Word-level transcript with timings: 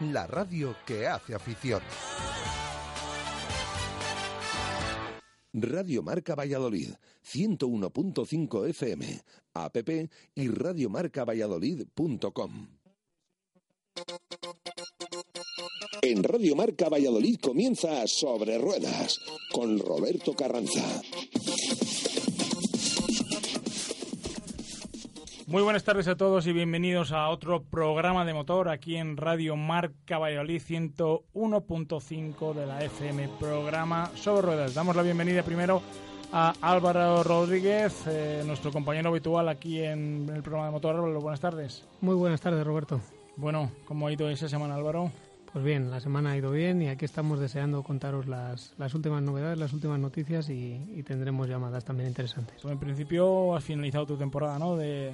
la 0.00 0.26
radio 0.26 0.74
que 0.86 1.06
hace 1.06 1.34
afición. 1.34 1.82
Radio 5.52 6.02
Marca 6.02 6.34
Valladolid, 6.34 6.94
101.5 7.24 8.68
FM, 8.68 9.20
app 9.54 9.76
y 10.34 10.48
radiomarcavalladolid.com. 10.48 12.68
En 16.02 16.22
Radio 16.22 16.56
Marca 16.56 16.88
Valladolid 16.88 17.38
comienza 17.40 18.06
Sobre 18.06 18.56
Ruedas 18.58 19.20
con 19.52 19.78
Roberto 19.78 20.34
Carranza. 20.34 21.02
Muy 25.50 25.62
buenas 25.62 25.82
tardes 25.82 26.06
a 26.06 26.14
todos 26.14 26.46
y 26.46 26.52
bienvenidos 26.52 27.10
a 27.10 27.28
otro 27.28 27.64
programa 27.64 28.24
de 28.24 28.32
motor 28.32 28.68
aquí 28.68 28.94
en 28.94 29.16
Radio 29.16 29.56
Marca 29.56 30.16
Valladolid 30.16 30.62
101.5 30.62 32.54
de 32.54 32.66
la 32.66 32.84
FM, 32.84 33.28
programa 33.40 34.12
sobre 34.14 34.42
ruedas. 34.42 34.74
Damos 34.74 34.94
la 34.94 35.02
bienvenida 35.02 35.42
primero 35.42 35.82
a 36.32 36.54
Álvaro 36.60 37.24
Rodríguez, 37.24 38.06
eh, 38.06 38.44
nuestro 38.46 38.70
compañero 38.70 39.08
habitual 39.08 39.48
aquí 39.48 39.82
en 39.82 40.30
el 40.32 40.40
programa 40.44 40.66
de 40.66 40.70
motor. 40.70 40.94
Álvaro, 40.94 41.20
buenas 41.20 41.40
tardes. 41.40 41.84
Muy 42.00 42.14
buenas 42.14 42.40
tardes, 42.40 42.64
Roberto. 42.64 43.00
Bueno, 43.34 43.72
¿cómo 43.86 44.06
ha 44.06 44.12
ido 44.12 44.30
esa 44.30 44.48
semana, 44.48 44.76
Álvaro? 44.76 45.10
Pues 45.52 45.64
bien, 45.64 45.90
la 45.90 45.98
semana 45.98 46.30
ha 46.30 46.36
ido 46.36 46.52
bien 46.52 46.80
y 46.80 46.90
aquí 46.90 47.04
estamos 47.04 47.40
deseando 47.40 47.82
contaros 47.82 48.28
las, 48.28 48.72
las 48.78 48.94
últimas 48.94 49.20
novedades, 49.20 49.58
las 49.58 49.72
últimas 49.72 49.98
noticias 49.98 50.48
y, 50.48 50.80
y 50.94 51.02
tendremos 51.02 51.48
llamadas 51.48 51.84
también 51.84 52.08
interesantes. 52.08 52.54
Pues 52.62 52.70
en 52.70 52.78
principio 52.78 53.56
has 53.56 53.64
finalizado 53.64 54.06
tu 54.06 54.16
temporada, 54.16 54.56
¿no? 54.60 54.76
De, 54.76 55.12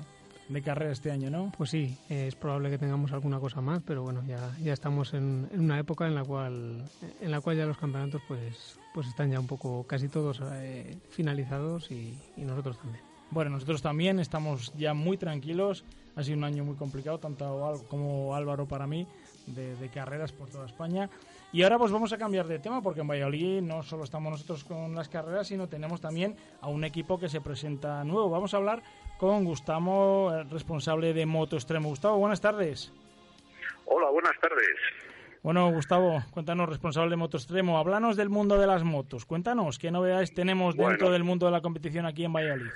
de 0.49 0.63
carrera 0.63 0.93
este 0.93 1.11
año, 1.11 1.31
¿no? 1.31 1.53
Pues 1.57 1.71
sí, 1.71 1.97
es 2.09 2.35
probable 2.37 2.71
que 2.71 2.79
tengamos 2.79 3.13
alguna 3.13 3.41
cosa 3.41 3.61
más, 3.61 3.83
pero 3.85 4.03
bueno, 4.03 4.23
ya, 4.27 4.57
ya 4.63 4.73
estamos 4.73 5.13
en, 5.15 5.49
en 5.53 5.61
una 5.61 5.79
época 5.79 6.07
en 6.07 6.15
la 6.15 6.25
cual 6.25 6.85
en 7.21 7.31
la 7.31 7.41
cual 7.41 7.57
ya 7.57 7.67
los 7.67 7.79
campeonatos 7.79 8.23
pues 8.29 8.79
pues 8.95 9.09
están 9.09 9.31
ya 9.31 9.41
un 9.41 9.47
poco 9.47 9.85
casi 9.85 10.09
todos 10.09 10.41
eh, 10.53 10.97
finalizados 11.11 11.91
y, 11.91 12.19
y 12.37 12.43
nosotros 12.43 12.79
también. 12.79 13.05
Bueno, 13.31 13.51
nosotros 13.51 13.83
también 13.83 14.21
estamos 14.21 14.73
ya 14.77 14.95
muy 14.95 15.17
tranquilos. 15.17 15.85
Ha 16.15 16.23
sido 16.23 16.39
un 16.39 16.45
año 16.45 16.65
muy 16.65 16.77
complicado, 16.77 17.19
tanto 17.19 17.85
como 17.89 18.35
Álvaro 18.35 18.67
para 18.67 18.87
mí, 18.87 19.07
de, 19.47 19.77
de 19.77 19.89
carreras 19.91 20.33
por 20.33 20.49
toda 20.49 20.65
España. 20.65 21.11
Y 21.53 21.63
ahora 21.63 21.79
pues 21.79 21.93
vamos 21.93 22.13
a 22.13 22.19
cambiar 22.19 22.47
de 22.47 22.59
tema 22.59 22.83
porque 22.83 23.01
en 23.01 23.09
Valladolid 23.09 23.61
no 23.63 23.83
solo 23.83 24.05
estamos 24.05 24.31
nosotros 24.31 24.65
con 24.65 24.95
las 24.95 25.09
carreras, 25.09 25.49
sino 25.49 25.69
tenemos 25.69 26.01
también 26.01 26.37
a 26.61 26.69
un 26.69 26.85
equipo 26.85 27.19
que 27.19 27.29
se 27.29 27.41
presenta 27.41 28.03
nuevo. 28.05 28.31
Vamos 28.31 28.55
a 28.55 28.59
hablar 28.59 28.83
con 29.19 29.45
Gustavo, 29.45 30.45
responsable 30.51 31.13
de 31.13 31.27
Moto 31.27 31.57
Extremo. 31.57 31.89
Gustavo, 31.89 32.19
buenas 32.19 32.41
tardes. 32.41 32.93
Hola, 33.87 34.11
buenas 34.11 34.33
tardes. 34.41 34.67
Bueno, 35.43 35.71
Gustavo, 35.71 36.23
cuéntanos, 36.33 36.69
responsable 36.69 37.11
de 37.11 37.17
Moto 37.17 37.37
Extremo, 37.37 37.79
háblanos 37.79 38.17
del 38.17 38.29
mundo 38.29 38.59
de 38.59 38.67
las 38.67 38.83
motos. 38.83 39.25
Cuéntanos, 39.25 39.79
¿qué 39.79 39.91
novedades 39.91 40.35
tenemos 40.35 40.75
Bueno. 40.77 40.91
dentro 40.91 41.11
del 41.11 41.25
mundo 41.25 41.47
de 41.47 41.53
la 41.53 41.61
competición 41.61 42.05
aquí 42.05 42.25
en 42.25 42.33
Valladolid? 42.33 42.71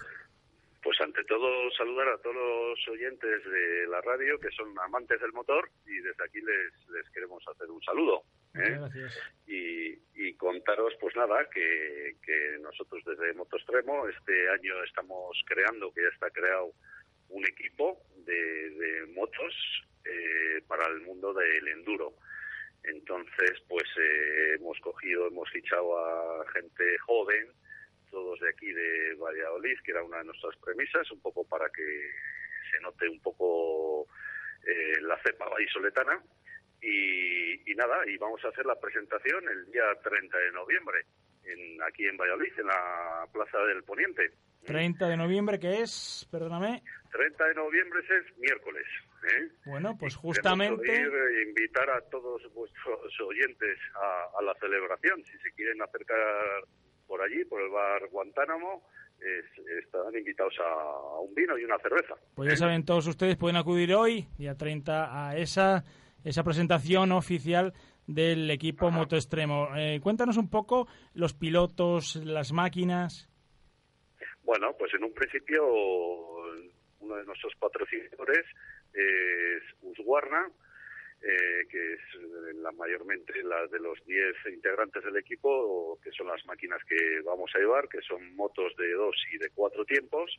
Ante 1.10 1.24
todo 1.24 1.68
saludar 1.72 2.06
a 2.06 2.18
todos 2.18 2.36
los 2.36 2.88
oyentes 2.88 3.44
de 3.44 3.88
la 3.88 4.00
radio 4.00 4.38
que 4.38 4.48
son 4.52 4.78
amantes 4.78 5.20
del 5.20 5.32
motor 5.32 5.68
y 5.84 5.98
desde 5.98 6.24
aquí 6.24 6.40
les, 6.40 6.88
les 6.90 7.10
queremos 7.10 7.42
hacer 7.48 7.68
un 7.68 7.82
saludo. 7.82 8.22
¿eh? 8.54 8.78
Gracias. 8.78 9.18
Y, 9.44 9.98
y 10.14 10.34
contaros 10.34 10.94
pues 11.00 11.16
nada 11.16 11.50
que, 11.52 12.14
que 12.24 12.58
nosotros 12.60 13.02
desde 13.04 13.34
Moto 13.34 13.56
Extremo 13.56 14.06
este 14.06 14.50
año 14.50 14.84
estamos 14.84 15.36
creando, 15.46 15.92
que 15.92 16.02
ya 16.02 16.10
está 16.10 16.30
creado 16.30 16.70
un 17.30 17.44
equipo 17.44 18.00
de, 18.18 18.70
de 18.70 19.06
motos 19.06 19.52
eh, 20.04 20.62
para 20.68 20.86
el 20.92 21.00
mundo 21.00 21.34
del 21.34 21.66
enduro. 21.66 22.14
Entonces, 22.84 23.60
pues 23.68 23.88
eh, 23.98 24.54
hemos 24.60 24.78
cogido, 24.78 25.26
hemos 25.26 25.50
fichado 25.50 25.98
a 25.98 26.46
gente 26.52 26.98
joven, 26.98 27.48
todos 28.10 28.38
de 28.40 28.48
aquí 28.48 28.72
de 28.72 29.14
Valladolid, 29.14 29.78
que 29.84 29.92
era 29.92 30.02
una 30.02 30.18
de 30.18 30.24
nuestras 30.24 30.56
premisas, 30.56 31.10
un 31.10 31.20
poco 31.20 31.44
para 31.44 31.68
que 31.70 32.10
se 32.70 32.80
note 32.80 33.08
un 33.08 33.20
poco 33.20 34.06
eh, 34.66 35.00
la 35.02 35.18
cepa 35.22 35.48
vallisoletana. 35.48 36.22
Y, 36.82 37.70
y 37.70 37.74
nada, 37.74 37.98
y 38.06 38.16
vamos 38.16 38.42
a 38.44 38.48
hacer 38.48 38.64
la 38.64 38.78
presentación 38.80 39.46
el 39.48 39.70
día 39.70 39.84
30 40.02 40.38
de 40.38 40.52
noviembre, 40.52 41.04
en, 41.44 41.82
aquí 41.82 42.06
en 42.06 42.16
Valladolid, 42.16 42.52
en 42.58 42.66
la 42.66 43.26
Plaza 43.32 43.58
del 43.66 43.82
Poniente. 43.84 44.32
30 44.64 45.08
de 45.08 45.16
noviembre, 45.16 45.58
que 45.58 45.80
es, 45.82 46.26
perdóname, 46.30 46.82
30 47.12 47.48
de 47.48 47.54
noviembre 47.54 48.00
es 48.00 48.38
miércoles. 48.38 48.86
¿eh? 49.24 49.48
bueno, 49.66 49.96
pues 49.98 50.14
justamente, 50.16 50.94
ir, 50.94 51.08
eh, 51.08 51.42
invitar 51.48 51.90
a 51.90 52.00
todos 52.10 52.42
vuestros 52.54 53.20
oyentes 53.20 53.78
a, 53.94 54.38
a 54.38 54.42
la 54.42 54.54
celebración. 54.54 55.22
Si 55.24 55.38
se 55.38 55.52
quieren 55.52 55.82
acercar 55.82 56.64
por 57.10 57.20
allí, 57.20 57.44
por 57.46 57.60
el 57.60 57.70
bar 57.70 58.08
Guantánamo, 58.10 58.84
es- 59.18 59.66
están 59.84 60.16
invitados 60.16 60.54
a, 60.60 61.18
un 61.20 61.34
vino 61.34 61.58
y 61.58 61.64
una 61.64 61.76
cerveza. 61.78 62.14
pues 62.36 62.48
ya 62.50 62.56
saben 62.56 62.84
todos 62.84 63.08
ustedes, 63.08 63.36
pueden 63.36 63.56
acudir 63.56 63.92
hoy, 63.94 64.28
día 64.38 64.54
30, 64.56 65.28
a 65.28 65.36
esa, 65.36 65.82
esa 66.24 66.44
presentación 66.44 67.10
oficial 67.10 67.74
del 68.06 68.48
equipo 68.52 68.90
Moto 68.92 69.16
Extremo. 69.16 69.68
Eh, 69.76 69.98
cuéntanos 70.00 70.36
un 70.36 70.48
poco 70.48 70.86
los 71.14 71.34
pilotos, 71.34 72.14
las 72.16 72.52
máquinas. 72.52 73.28
Bueno, 74.44 74.68
pues 74.78 74.94
en 74.94 75.02
un 75.04 75.12
principio 75.12 75.66
uno 77.00 77.16
de 77.16 77.24
nuestros 77.24 77.52
patrocinadores 77.58 78.46
es 78.94 79.62
Usguarna, 79.82 80.48
eh, 81.22 81.66
que 81.68 81.92
es 81.94 82.00
eh, 82.14 82.54
la 82.54 82.72
mayormente 82.72 83.42
la 83.42 83.66
de 83.66 83.78
los 83.80 84.02
10 84.06 84.36
integrantes 84.52 85.04
del 85.04 85.16
equipo, 85.16 85.98
que 86.02 86.10
son 86.12 86.28
las 86.28 86.44
máquinas 86.46 86.82
que 86.84 87.20
vamos 87.22 87.50
a 87.54 87.58
llevar, 87.58 87.88
que 87.88 88.00
son 88.02 88.34
motos 88.36 88.74
de 88.76 88.92
dos 88.92 89.14
y 89.32 89.38
de 89.38 89.50
cuatro 89.50 89.84
tiempos, 89.84 90.30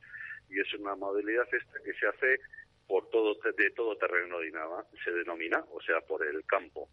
y 0.50 0.60
es 0.60 0.74
una 0.74 0.96
modalidad 0.96 1.48
esta 1.54 1.80
que 1.84 1.94
se 1.94 2.08
hace 2.08 2.40
por 2.88 3.10
todo 3.10 3.36
de 3.58 3.70
todo 3.72 3.96
terreno 3.98 4.40
dinama- 4.40 4.86
se 5.04 5.12
denomina, 5.12 5.64
o 5.72 5.82
sea, 5.82 6.02
por 6.02 6.26
el 6.26 6.44
campo. 6.46 6.90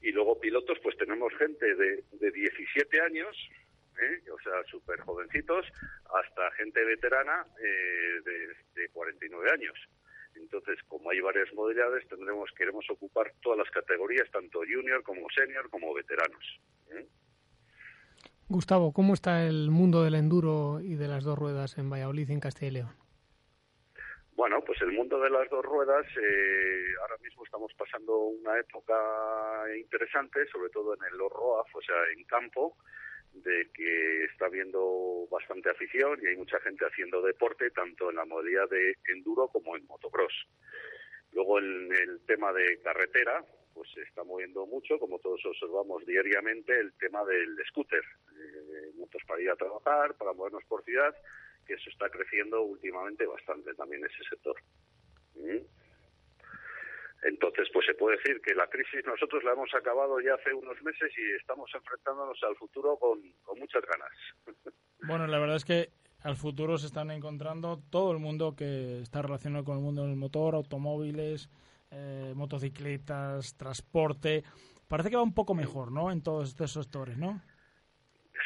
Y 0.00 0.12
luego 0.12 0.40
pilotos, 0.40 0.78
pues 0.82 0.96
tenemos 0.96 1.34
gente 1.36 1.74
de, 1.74 2.04
de 2.12 2.30
17 2.30 3.00
años, 3.00 3.36
¿eh? 4.00 4.30
o 4.30 4.38
sea, 4.40 4.62
súper 4.70 5.00
jovencitos, 5.00 5.66
hasta 6.14 6.50
gente 6.52 6.84
veterana 6.84 7.44
eh, 7.60 8.20
de, 8.24 8.54
de 8.80 8.88
49 8.90 9.50
años. 9.50 9.76
Entonces, 10.50 10.82
como 10.88 11.10
hay 11.10 11.20
varias 11.20 11.52
modalidades, 11.52 12.08
tendremos 12.08 12.50
queremos 12.56 12.88
ocupar 12.88 13.34
todas 13.42 13.58
las 13.58 13.70
categorías, 13.70 14.30
tanto 14.30 14.60
junior 14.60 15.02
como 15.02 15.28
senior 15.28 15.68
como 15.68 15.92
veteranos. 15.92 16.60
¿eh? 16.90 17.06
Gustavo, 18.48 18.94
¿cómo 18.94 19.12
está 19.12 19.46
el 19.46 19.70
mundo 19.70 20.02
del 20.02 20.14
enduro 20.14 20.80
y 20.80 20.94
de 20.94 21.06
las 21.06 21.22
dos 21.22 21.38
ruedas 21.38 21.76
en 21.76 21.90
Valladolid 21.90 22.30
y 22.30 22.32
en 22.32 22.40
Castilla 22.40 22.68
y 22.68 22.72
León? 22.72 22.96
Bueno, 24.32 24.62
pues 24.64 24.80
el 24.80 24.92
mundo 24.92 25.20
de 25.20 25.28
las 25.28 25.50
dos 25.50 25.62
ruedas, 25.62 26.06
eh, 26.16 26.84
ahora 27.02 27.18
mismo 27.22 27.44
estamos 27.44 27.70
pasando 27.76 28.16
una 28.16 28.58
época 28.58 28.94
interesante, 29.78 30.46
sobre 30.46 30.70
todo 30.70 30.94
en 30.94 31.04
el 31.12 31.18
ROAF, 31.18 31.76
o 31.76 31.82
sea, 31.82 31.96
en 32.16 32.24
campo, 32.24 32.78
de 33.32 33.70
que 33.72 34.24
está 34.24 34.46
habiendo 34.46 35.26
bastante 35.30 35.70
afición 35.70 36.18
y 36.22 36.26
hay 36.28 36.36
mucha 36.36 36.58
gente 36.60 36.84
haciendo 36.86 37.22
deporte, 37.22 37.70
tanto 37.70 38.10
en 38.10 38.16
la 38.16 38.24
modalidad 38.24 38.68
de 38.68 38.96
enduro 39.12 39.48
como 39.48 39.76
en 39.76 39.86
motocross. 39.86 40.32
Luego 41.32 41.58
en 41.58 41.92
el 41.92 42.20
tema 42.26 42.52
de 42.52 42.80
carretera, 42.80 43.44
pues 43.74 43.90
se 43.92 44.02
está 44.02 44.24
moviendo 44.24 44.66
mucho, 44.66 44.98
como 44.98 45.18
todos 45.18 45.44
observamos 45.44 46.04
diariamente, 46.04 46.78
el 46.78 46.92
tema 46.94 47.24
del 47.24 47.56
scooter, 47.68 48.02
eh, 48.32 48.92
motos 48.96 49.22
para 49.26 49.40
ir 49.40 49.50
a 49.50 49.56
trabajar, 49.56 50.16
para 50.16 50.32
movernos 50.32 50.64
por 50.64 50.82
ciudad, 50.84 51.14
que 51.66 51.74
eso 51.74 51.90
está 51.90 52.08
creciendo 52.10 52.62
últimamente 52.62 53.26
bastante 53.26 53.74
también 53.74 54.04
ese 54.04 54.24
sector. 54.28 54.56
¿Mm? 55.34 55.77
Entonces, 57.22 57.68
pues 57.72 57.86
se 57.86 57.94
puede 57.94 58.16
decir 58.16 58.40
que 58.40 58.54
la 58.54 58.68
crisis 58.68 59.04
nosotros 59.04 59.42
la 59.42 59.52
hemos 59.52 59.74
acabado 59.74 60.20
ya 60.20 60.34
hace 60.34 60.54
unos 60.54 60.80
meses 60.82 61.10
y 61.16 61.36
estamos 61.36 61.68
enfrentándonos 61.74 62.38
al 62.44 62.54
futuro 62.56 62.96
con, 62.96 63.20
con 63.42 63.58
muchas 63.58 63.82
ganas. 63.82 64.10
Bueno, 65.00 65.28
la 65.28 65.38
verdad 65.38 65.54
es 65.54 65.64
que 65.64 65.92
al 66.22 66.34
futuro 66.34 66.76
se 66.76 66.86
están 66.86 67.12
encontrando 67.12 67.80
todo 67.88 68.10
el 68.10 68.18
mundo 68.18 68.56
que 68.56 69.00
está 69.00 69.22
relacionado 69.22 69.64
con 69.64 69.76
el 69.76 69.82
mundo 69.82 70.02
del 70.02 70.16
motor, 70.16 70.56
automóviles, 70.56 71.48
eh, 71.92 72.32
motocicletas, 72.34 73.56
transporte. 73.56 74.42
Parece 74.88 75.10
que 75.10 75.16
va 75.16 75.22
un 75.22 75.34
poco 75.34 75.54
mejor, 75.54 75.92
¿no? 75.92 76.10
En 76.10 76.20
todos 76.22 76.48
estos 76.48 76.72
sectores, 76.72 77.16
¿no? 77.16 77.40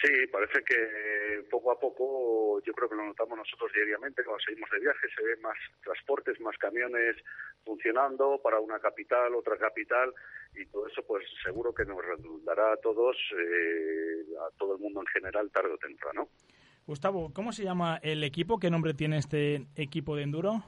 Sí, 0.03 0.11
parece 0.33 0.65
que 0.65 1.45
poco 1.49 1.71
a 1.71 1.79
poco, 1.79 2.61
yo 2.63 2.73
creo 2.73 2.89
que 2.89 2.97
lo 2.97 3.05
notamos 3.05 3.39
nosotros 3.39 3.71
diariamente, 3.73 4.25
cuando 4.25 4.43
seguimos 4.43 4.69
de 4.71 4.81
viaje, 4.81 5.07
se 5.15 5.23
ven 5.23 5.41
más 5.41 5.57
transportes, 5.85 6.41
más 6.41 6.59
camiones 6.59 7.17
funcionando 7.65 8.41
para 8.43 8.59
una 8.59 8.81
capital, 8.81 9.33
otra 9.37 9.57
capital, 9.57 10.13
y 10.57 10.67
todo 10.67 10.89
eso 10.89 11.05
pues 11.07 11.25
seguro 11.45 11.73
que 11.73 11.85
nos 11.85 12.05
redundará 12.05 12.73
a 12.73 12.77
todos, 12.79 13.17
eh, 13.39 14.25
a 14.41 14.59
todo 14.59 14.75
el 14.75 14.81
mundo 14.81 15.03
en 15.03 15.07
general, 15.07 15.53
tarde 15.53 15.73
o 15.73 15.79
temprano. 15.79 16.29
Gustavo, 16.85 17.33
¿cómo 17.33 17.53
se 17.53 17.63
llama 17.63 18.01
el 18.03 18.25
equipo? 18.25 18.59
¿Qué 18.59 18.71
nombre 18.71 18.95
tiene 18.95 19.19
este 19.19 19.67
equipo 19.77 20.17
de 20.17 20.25
enduro? 20.25 20.65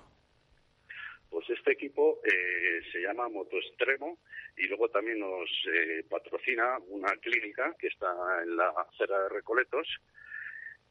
Pues 1.35 1.51
este 1.51 1.73
equipo 1.73 2.21
eh, 2.23 2.81
se 2.93 3.01
llama 3.01 3.29
Moto 3.29 3.57
Extremo 3.57 4.21
y 4.57 4.69
luego 4.69 4.89
también 4.89 5.19
nos 5.19 5.51
eh, 5.75 6.05
patrocina 6.09 6.79
una 6.87 7.11
clínica 7.17 7.75
que 7.77 7.89
está 7.89 8.07
en 8.45 8.57
la 8.57 8.69
acera 8.69 9.25
de 9.25 9.29
Recoletos, 9.31 9.89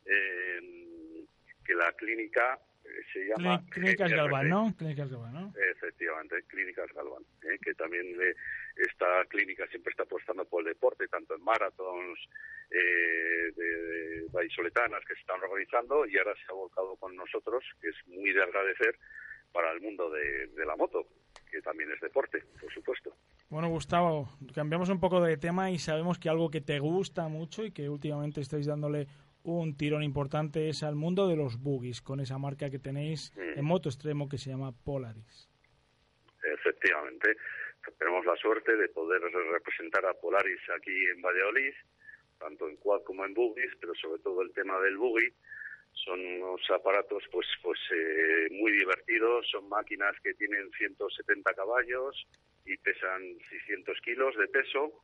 eh, 0.06 1.24
que 1.64 1.74
la 1.76 1.94
clínica 1.94 2.60
se 3.14 3.26
llama... 3.26 3.64
Clínicas 3.70 4.12
Galván, 4.12 4.50
¿no? 4.50 4.76
Clínicas 4.78 5.10
Galván, 5.10 5.34
¿no? 5.34 5.54
Efectivamente, 5.72 6.44
Clínicas 6.50 6.92
Galván, 6.92 7.24
que 7.62 7.74
también 7.76 8.14
esta 8.76 9.24
clínica 9.30 9.66
siempre 9.68 9.92
está 9.92 10.04
apostando 10.04 10.44
por 10.44 10.64
el 10.64 10.74
deporte, 10.74 11.08
tanto 11.08 11.36
en 11.36 11.42
maratons 11.42 12.20
de, 12.70 13.54
de 13.54 14.26
vallisoletanas 14.30 15.06
que 15.06 15.14
se 15.14 15.22
están 15.22 15.42
organizando 15.42 16.06
y 16.06 16.18
ahora 16.18 16.36
se 16.36 16.52
ha 16.52 16.54
volcado 16.54 16.98
con 16.98 17.16
nosotros, 17.16 17.64
que 17.80 17.88
es 17.88 17.96
muy 18.08 18.34
de 18.34 18.44
agradecer 18.44 19.00
para 19.54 19.72
el 19.72 19.80
mundo 19.80 20.10
de, 20.10 20.66
la 20.66 20.76
moto, 20.76 21.08
que 21.50 21.62
también 21.62 21.92
es 21.92 22.02
deporte, 22.02 22.44
por 22.60 22.74
supuesto. 22.74 23.16
Bueno, 23.50 23.70
Gustavo, 23.70 24.28
cambiamos 24.54 24.90
un 24.90 25.00
poco 25.00 25.22
de 25.22 25.38
tema 25.38 25.70
y 25.70 25.78
sabemos 25.78 26.18
que 26.18 26.28
algo 26.28 26.50
que 26.50 26.60
te 26.60 26.80
gusta 26.80 27.28
mucho 27.28 27.64
y 27.64 27.72
que 27.72 27.88
últimamente 27.88 28.42
estáis 28.42 28.66
dándole 28.66 29.08
un 29.44 29.78
tirón 29.78 30.04
importante 30.04 30.70
es 30.70 30.84
al 30.84 30.96
mundo 30.96 31.28
de 31.28 31.36
los 31.36 31.62
buggies, 31.62 32.02
con 32.02 32.20
esa 32.20 32.38
marca 32.38 32.70
que 32.70 32.80
tenéis 32.80 33.32
mm. 33.36 33.60
en 33.60 33.66
moto 33.66 33.90
extremo 33.90 34.28
que 34.28 34.38
se 34.38 34.50
llama 34.50 34.72
Polaris. 34.84 35.50
Efectivamente, 36.44 37.36
tenemos 38.00 38.26
la 38.26 38.36
suerte 38.38 38.76
de 38.76 38.90
poder 38.90 39.22
representar 39.22 40.06
a 40.06 40.14
Polaris 40.14 40.60
aquí 40.76 41.06
en 41.14 41.22
Valladolid, 41.22 41.74
tanto 42.40 42.68
en 42.68 42.78
quad 42.78 43.04
como 43.04 43.24
en 43.26 43.34
buggies, 43.34 43.72
pero 43.80 43.94
sobre 43.96 44.22
todo 44.22 44.42
el 44.42 44.52
tema 44.54 44.80
del 44.80 44.98
buggy 44.98 45.32
son 46.04 46.20
unos 46.20 46.62
aparatos 46.72 47.24
pues 47.32 47.48
pues 47.62 47.80
eh, 47.92 48.48
muy 48.52 48.72
divertidos. 48.72 49.48
Son 49.50 49.68
máquinas 49.70 50.16
que 50.24 50.34
tienen 50.34 50.70
170 50.72 51.54
caballos 51.54 52.28
y 52.66 52.78
pesan 52.78 53.22
600 53.50 54.00
kilos 54.02 54.36
de 54.38 54.48
peso 54.48 55.04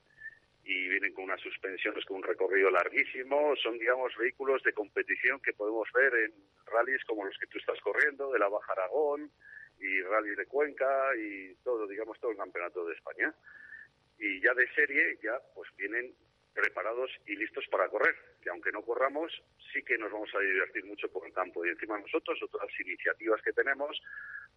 y 0.63 0.87
vienen 0.89 1.13
con 1.13 1.25
unas 1.25 1.41
suspensiones 1.41 2.05
con 2.05 2.17
un 2.17 2.23
recorrido 2.23 2.69
larguísimo. 2.69 3.55
Son 3.61 3.77
digamos 3.77 4.15
vehículos 4.17 4.61
de 4.63 4.73
competición 4.73 5.39
que 5.41 5.53
podemos 5.53 5.87
ver 5.93 6.13
en 6.13 6.33
rallies 6.65 7.03
como 7.05 7.25
los 7.25 7.37
que 7.37 7.47
tú 7.47 7.57
estás 7.57 7.79
corriendo 7.81 8.31
de 8.31 8.39
la 8.39 8.49
Baja 8.49 8.73
Aragón 8.73 9.31
y 9.79 10.01
rally 10.01 10.35
de 10.35 10.45
Cuenca 10.45 11.15
y 11.17 11.55
todo 11.63 11.87
digamos 11.87 12.19
todo 12.19 12.31
el 12.31 12.37
campeonato 12.37 12.85
de 12.85 12.95
España. 12.95 13.33
Y 14.17 14.41
ya 14.41 14.53
de 14.53 14.67
serie 14.73 15.17
ya 15.23 15.39
pues 15.55 15.69
vienen 15.77 16.13
preparados 16.53 17.09
y 17.25 17.35
listos 17.35 17.65
para 17.71 17.87
correr, 17.89 18.15
que 18.41 18.49
aunque 18.49 18.71
no 18.71 18.81
corramos, 18.81 19.31
sí 19.71 19.83
que 19.83 19.97
nos 19.97 20.11
vamos 20.11 20.29
a 20.35 20.39
divertir 20.39 20.85
mucho 20.85 21.09
por 21.09 21.25
el 21.25 21.33
campo. 21.33 21.65
Y 21.65 21.69
encima 21.69 21.99
nosotros, 21.99 22.39
otras 22.43 22.69
iniciativas 22.79 23.41
que 23.41 23.53
tenemos, 23.53 23.99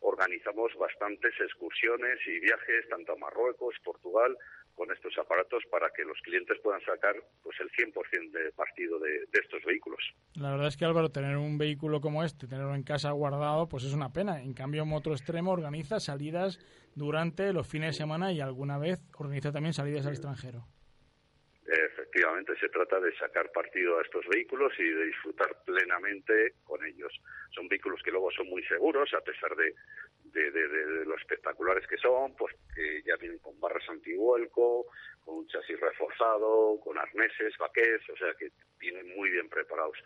organizamos 0.01 0.75
bastantes 0.77 1.33
excursiones 1.41 2.19
y 2.27 2.41
viajes, 2.41 2.89
tanto 2.89 3.13
a 3.13 3.17
Marruecos, 3.17 3.75
Portugal, 3.85 4.37
con 4.75 4.91
estos 4.91 5.17
aparatos 5.19 5.63
para 5.71 5.91
que 5.91 6.05
los 6.05 6.19
clientes 6.23 6.59
puedan 6.63 6.81
sacar 6.81 7.15
pues 7.43 7.57
el 7.61 7.71
100% 7.71 8.31
de 8.31 8.53
partido 8.53 8.99
de, 8.99 9.29
estos 9.33 9.63
vehículos. 9.65 10.01
La 10.35 10.51
verdad 10.51 10.69
es 10.69 10.77
que 10.77 10.85
Álvaro, 10.85 11.11
tener 11.11 11.37
un 11.37 11.59
vehículo 11.59 12.01
como 12.01 12.25
este, 12.25 12.47
tenerlo 12.47 12.75
en 12.75 12.83
casa 12.83 13.11
guardado, 13.11 13.69
pues 13.69 13.85
es 13.85 13.93
una 13.93 14.13
pena. 14.13 14.43
En 14.43 14.55
cambio, 14.55 14.87
Moto 14.87 15.13
Extremo 15.13 15.53
organiza 15.53 16.01
salidas 16.01 16.59
durante 16.95 17.53
los 17.53 17.67
fines 17.67 17.95
de 17.95 17.99
semana 17.99 18.33
y 18.33 18.41
alguna 18.41 18.79
vez 18.79 19.01
organiza 19.17 19.53
también 19.53 19.75
salidas 19.75 20.07
al 20.07 20.13
extranjero. 20.13 20.67
Efectivamente, 22.13 22.55
se 22.61 22.69
trata 22.69 23.01
de 23.01 23.17
sacar 23.17 23.51
partido 23.53 23.99
a 23.99 24.03
estos 24.03 24.27
vehículos 24.29 24.71
y 24.79 24.85
de 24.85 25.07
disfrutar 25.07 25.49
plenamente 25.65 26.57
con 26.63 26.85
ellos. 26.85 27.11
Son 27.55 27.67
vehículos 27.69 28.03
que 28.03 28.11
luego 28.11 28.31
son 28.33 28.51
muy 28.51 28.63
seguros, 28.65 29.15
a 29.15 29.23
pesar 29.23 29.57
de, 29.57 29.75
de, 30.25 31.07
lo 31.07 31.17
espectaculares 31.17 31.87
que 31.87 31.97
son, 31.97 32.37
pues 32.37 32.55
que 32.75 33.03
ya 33.05 33.17
vienen 33.17 33.39
con 33.39 33.59
barras 33.59 33.89
antivuelco, 33.89 34.89
con 35.25 35.37
un 35.37 35.47
chasis 35.47 35.81
reforzado, 35.81 36.79
con 36.85 36.99
arneses, 36.99 37.57
baquets, 37.59 38.11
o 38.11 38.17
sea 38.19 38.35
que 38.35 38.51
vienen 38.79 39.09
muy 39.17 39.31
bien 39.31 39.49
preparados. 39.49 39.97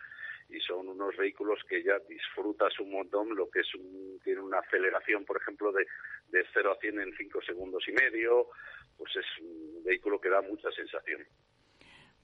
Y 0.47 0.61
son 0.61 0.87
unos 0.87 1.13
vehículos 1.17 1.59
que 1.67 1.83
ya 1.83 1.99
disfrutas 2.07 2.79
un 2.79 2.91
montón, 2.91 3.35
lo 3.35 3.49
que 3.49 3.59
es 3.59 3.75
un, 3.75 4.17
tiene 4.23 4.39
una 4.39 4.59
aceleración, 4.59 5.25
por 5.25 5.41
ejemplo, 5.41 5.73
de, 5.73 5.85
de 6.29 6.45
0 6.53 6.71
a 6.71 6.79
100 6.79 7.01
en 7.01 7.13
5 7.17 7.41
segundos 7.41 7.83
y 7.85 7.91
medio, 7.91 8.47
pues 8.97 9.13
es 9.17 9.25
un 9.41 9.83
vehículo 9.83 10.21
que 10.21 10.29
da 10.29 10.41
mucha 10.41 10.71
sensación. 10.71 11.27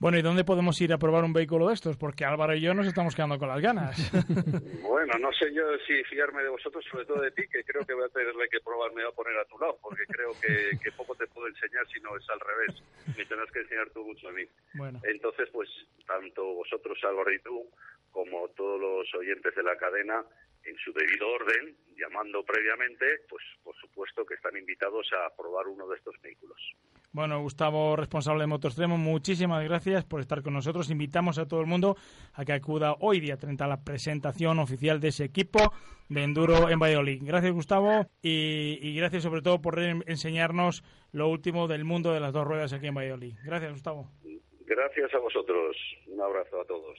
Bueno, 0.03 0.17
¿y 0.17 0.21
dónde 0.21 0.43
podemos 0.43 0.81
ir 0.81 0.91
a 0.91 0.97
probar 0.97 1.23
un 1.23 1.31
vehículo 1.31 1.69
de 1.69 1.75
estos? 1.75 1.95
Porque 1.95 2.25
Álvaro 2.25 2.53
y 2.53 2.59
yo 2.59 2.73
nos 2.73 2.87
estamos 2.87 3.15
quedando 3.15 3.39
con 3.39 3.47
las 3.47 3.61
ganas. 3.61 3.95
bueno, 4.83 5.13
no 5.17 5.31
sé 5.31 5.53
yo 5.53 5.63
si 5.87 6.03
fiarme 6.03 6.43
de 6.43 6.49
vosotros, 6.49 6.83
sobre 6.91 7.05
todo 7.05 7.21
de 7.21 7.31
ti, 7.31 7.43
que 7.47 7.63
creo 7.63 7.85
que 7.85 7.93
voy 7.93 8.03
a 8.03 8.09
tenerle 8.09 8.49
que 8.49 8.59
probar, 8.59 8.91
me 8.91 9.01
voy 9.01 9.13
a 9.13 9.15
poner 9.15 9.37
a 9.37 9.45
tu 9.45 9.57
lado, 9.57 9.79
porque 9.81 10.03
creo 10.07 10.31
que, 10.41 10.91
poco 10.97 11.15
te 11.15 11.25
puedo 11.27 11.47
enseñar 11.47 11.87
si 11.87 12.01
no 12.01 12.17
es 12.17 12.29
al 12.29 12.41
revés. 12.41 12.83
Me 13.17 13.25
tendrás 13.25 13.49
que 13.49 13.59
enseñar 13.61 13.89
tú 13.91 14.03
mucho 14.03 14.27
a 14.27 14.33
mí. 14.33 14.43
Bueno. 14.73 14.99
Entonces, 15.03 15.47
pues, 15.53 15.69
tanto 16.05 16.43
vosotros, 16.53 16.99
Álvaro 17.05 17.31
y 17.31 17.39
tú, 17.39 17.65
como 18.11 18.49
todos 18.57 18.81
los 18.81 19.15
oyentes 19.15 19.55
de 19.55 19.63
la 19.63 19.77
cadena, 19.77 20.21
en 20.65 20.75
su 20.79 20.91
debido 20.91 21.29
orden, 21.29 21.77
llamando 21.95 22.43
previamente, 22.43 23.21
pues 23.29 23.43
por 23.63 23.75
supuesto 23.77 24.25
que 24.25 24.33
están 24.33 24.57
invitados 24.57 25.07
a 25.13 25.33
probar 25.33 25.67
uno 25.67 25.87
de 25.87 25.95
estos 25.95 26.21
vehículos. 26.21 26.59
Bueno, 27.13 27.39
Gustavo, 27.41 27.95
responsable 27.95 28.41
de 28.41 28.47
Motostremo, 28.47 28.97
muchísimas 28.97 29.63
gracias 29.63 30.03
por 30.03 30.19
estar 30.19 30.41
con 30.41 30.53
nosotros. 30.53 30.89
Invitamos 30.89 31.37
a 31.37 31.47
todo 31.47 31.61
el 31.61 31.67
mundo 31.67 31.95
a 32.33 32.43
que 32.43 32.53
acuda 32.53 32.95
hoy 33.01 33.19
día 33.19 33.37
30 33.37 33.63
a 33.63 33.67
la 33.67 33.83
presentación 33.83 34.57
oficial 34.57 34.99
de 34.99 35.09
ese 35.09 35.25
equipo 35.25 35.59
de 36.09 36.23
enduro 36.23 36.71
en 36.71 36.79
Valladolid. 36.79 37.21
Gracias, 37.23 37.53
Gustavo, 37.53 38.07
y, 38.23 38.79
y 38.81 38.95
gracias 38.95 39.21
sobre 39.21 39.43
todo 39.43 39.61
por 39.61 39.77
enseñarnos 39.79 40.83
lo 41.11 41.27
último 41.27 41.67
del 41.67 41.85
mundo 41.85 42.13
de 42.13 42.19
las 42.19 42.33
dos 42.33 42.47
ruedas 42.47 42.73
aquí 42.73 42.87
en 42.87 42.95
Valladolid. 42.95 43.35
Gracias, 43.43 43.71
Gustavo. 43.73 44.09
Gracias 44.65 45.13
a 45.13 45.19
vosotros. 45.19 45.77
Un 46.07 46.19
abrazo 46.19 46.61
a 46.61 46.65
todos. 46.65 46.97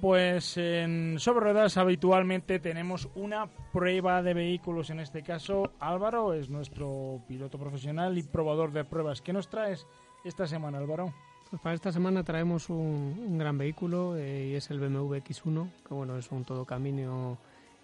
Pues 0.00 0.56
en 0.56 1.16
Sobre 1.18 1.40
Ruedas 1.40 1.76
habitualmente 1.76 2.58
tenemos 2.58 3.08
una 3.14 3.46
prueba 3.72 4.22
de 4.22 4.34
vehículos. 4.34 4.90
En 4.90 5.00
este 5.00 5.22
caso, 5.22 5.72
Álvaro 5.80 6.34
es 6.34 6.50
nuestro 6.50 7.20
piloto 7.28 7.58
profesional 7.58 8.18
y 8.18 8.22
probador 8.22 8.72
de 8.72 8.84
pruebas. 8.84 9.22
¿Qué 9.22 9.32
nos 9.32 9.48
traes 9.48 9.86
esta 10.24 10.46
semana, 10.46 10.78
Álvaro? 10.78 11.14
Pues 11.50 11.62
para 11.62 11.74
esta 11.74 11.92
semana 11.92 12.24
traemos 12.24 12.68
un, 12.68 13.38
gran 13.38 13.56
vehículo 13.56 14.16
eh, 14.16 14.48
y 14.50 14.54
es 14.54 14.70
el 14.70 14.80
BMW 14.80 15.14
X1, 15.14 15.70
que 15.86 15.94
bueno, 15.94 16.18
es 16.18 16.30
un 16.32 16.44
todo 16.44 16.64
camino 16.64 17.38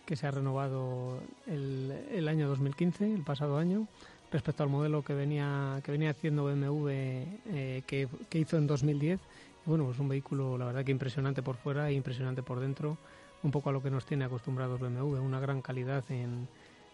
que 0.04 0.16
se 0.16 0.26
ha 0.26 0.32
renovado 0.32 1.20
el, 1.46 2.28
año 2.28 2.48
2015, 2.48 3.14
el 3.14 3.22
pasado 3.22 3.56
año, 3.56 3.86
respecto 4.32 4.64
al 4.64 4.68
modelo 4.68 5.02
que 5.02 5.14
venía 5.14 5.80
que 5.84 5.92
venía 5.92 6.10
haciendo 6.10 6.44
BMW 6.44 6.88
eh, 6.88 7.82
que, 7.86 8.08
hizo 8.32 8.58
en 8.58 8.66
2010. 8.66 9.20
Bueno, 9.64 9.84
pues 9.84 9.98
un 10.00 10.08
vehículo, 10.08 10.58
la 10.58 10.64
verdad 10.64 10.84
que 10.84 10.90
impresionante 10.90 11.42
por 11.42 11.56
fuera 11.56 11.88
e 11.88 11.92
impresionante 11.92 12.42
por 12.42 12.58
dentro, 12.58 12.98
un 13.44 13.52
poco 13.52 13.70
a 13.70 13.72
lo 13.72 13.80
que 13.80 13.90
nos 13.90 14.04
tiene 14.04 14.24
acostumbrados 14.24 14.80
BMW, 14.80 15.20
una 15.20 15.38
gran 15.38 15.62
calidad 15.62 16.04
en, 16.10 16.48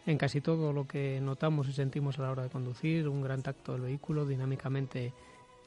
en 0.04 0.18
casi 0.18 0.42
todo 0.42 0.74
lo 0.74 0.86
que 0.86 1.18
notamos 1.22 1.68
y 1.68 1.72
sentimos 1.72 2.18
a 2.18 2.22
la 2.22 2.30
hora 2.30 2.42
de 2.42 2.50
conducir, 2.50 3.08
un 3.08 3.22
gran 3.22 3.42
tacto 3.42 3.72
del 3.72 3.82
vehículo, 3.82 4.26
dinámicamente 4.26 5.14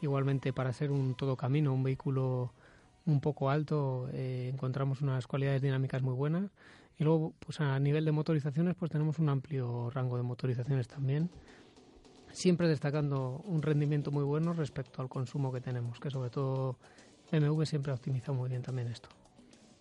igualmente 0.02 0.54
para 0.54 0.74
ser 0.74 0.92
un 0.92 1.16
todo 1.16 1.36
camino, 1.36 1.74
un 1.74 1.84
vehículo 1.84 2.52
un 3.06 3.20
poco 3.20 3.50
alto, 3.50 4.08
eh, 4.14 4.50
encontramos 4.54 5.02
unas 5.02 5.26
cualidades 5.26 5.62
dinámicas 5.62 6.04
muy 6.04 6.14
buenas. 6.14 6.52
Y 7.00 7.04
luego, 7.04 7.34
pues 7.40 7.60
a 7.62 7.80
nivel 7.80 8.06
de 8.06 8.12
motorizaciones, 8.12 8.76
pues 8.76 8.92
tenemos 8.92 9.18
un 9.18 9.30
amplio 9.30 9.90
rango 9.90 10.18
de 10.18 10.24
motorizaciones 10.24 10.88
también, 10.88 11.32
siempre 12.34 12.68
destacando 12.68 13.42
un 13.46 13.62
rendimiento 13.62 14.12
muy 14.12 14.24
bueno 14.24 14.54
respecto 14.54 15.02
al 15.02 15.10
consumo 15.10 15.52
que 15.52 15.62
tenemos, 15.62 16.00
que 16.00 16.10
sobre 16.10 16.30
todo 16.30 16.78
BMW 17.32 17.64
siempre 17.64 17.92
ha 17.92 17.96
optimizado 17.96 18.34
muy 18.34 18.50
bien 18.50 18.62
también 18.62 18.88
esto. 18.88 19.10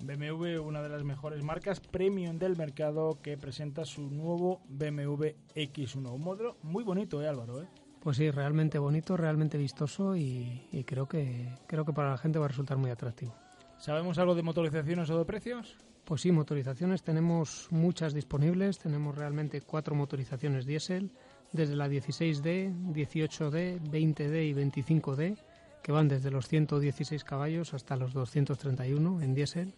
BMW, 0.03 0.61
una 0.63 0.81
de 0.83 0.89
las 0.89 1.05
mejores 1.05 1.43
marcas 1.43 1.81
premium 1.81 2.39
del 2.39 2.57
mercado 2.57 3.19
que 3.23 3.37
presenta 3.37 3.85
su 3.85 4.09
nuevo 4.11 4.63
BMW 4.69 5.27
X1, 5.55 6.11
un 6.11 6.23
modelo 6.23 6.57
muy 6.63 6.85
bonito, 6.85 7.23
¿eh, 7.23 7.29
Álvaro? 7.29 7.63
¿eh? 7.63 7.69
Pues 8.01 8.17
sí, 8.17 8.31
realmente 8.31 8.79
bonito, 8.79 9.17
realmente 9.17 9.59
vistoso 9.59 10.17
y, 10.17 10.67
y 10.73 10.85
creo 10.85 11.07
que 11.07 11.53
creo 11.67 11.85
que 11.85 11.93
para 11.93 12.11
la 12.11 12.19
gente 12.19 12.39
va 12.39 12.47
a 12.47 12.49
resultar 12.49 12.79
muy 12.79 12.91
atractivo. 12.91 13.35
¿Sabemos 13.77 14.19
algo 14.19 14.35
de 14.35 14.43
motorizaciones 14.43 15.11
o 15.11 15.19
de 15.19 15.25
precios? 15.25 15.77
Pues 16.05 16.23
sí, 16.23 16.33
motorizaciones 16.33 17.03
tenemos 17.03 17.69
muchas 17.71 18.13
disponibles. 18.15 18.79
Tenemos 18.79 19.17
realmente 19.17 19.61
cuatro 19.61 19.95
motorizaciones 19.95 20.67
diésel, 20.67 21.13
desde 21.53 21.77
la 21.77 21.89
16D, 21.89 22.73
18D, 22.93 23.81
20D 23.81 24.49
y 24.49 24.55
25D, 24.55 25.37
que 25.83 25.93
van 25.93 26.09
desde 26.09 26.31
los 26.31 26.49
116 26.49 27.25
caballos 27.25 27.75
hasta 27.75 27.97
los 27.97 28.13
231 28.13 29.23
en 29.23 29.35
diésel, 29.35 29.75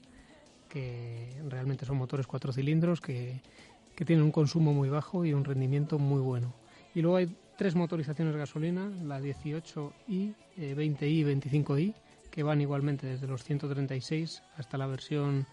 que 0.68 1.40
realmente 1.48 1.84
son 1.86 1.98
motores 1.98 2.26
cuatro 2.26 2.52
cilindros 2.52 3.00
que, 3.00 3.40
que 3.94 4.04
tienen 4.04 4.24
un 4.24 4.32
consumo 4.32 4.72
muy 4.72 4.88
bajo 4.88 5.24
y 5.24 5.32
un 5.32 5.44
rendimiento 5.44 5.98
muy 5.98 6.20
bueno. 6.20 6.54
Y 6.94 7.02
luego 7.02 7.16
hay 7.16 7.36
tres 7.56 7.74
motorizaciones 7.74 8.36
gasolina, 8.36 8.90
la 9.04 9.20
18i, 9.20 10.34
20i 10.56 11.02
y 11.02 11.24
25i, 11.24 11.94
que 12.30 12.42
van 12.42 12.60
igualmente 12.60 13.06
desde 13.06 13.26
los 13.26 13.44
136 13.44 14.42
hasta 14.56 14.78
la 14.78 14.86
versión 14.86 15.46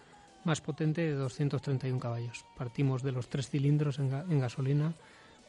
más 0.44 0.60
potente 0.60 1.02
de 1.02 1.12
231 1.12 2.00
caballos. 2.00 2.44
Partimos 2.56 3.02
de 3.02 3.12
los 3.12 3.28
tres 3.28 3.50
cilindros 3.50 3.98
en, 3.98 4.40
gasolina 4.40 4.94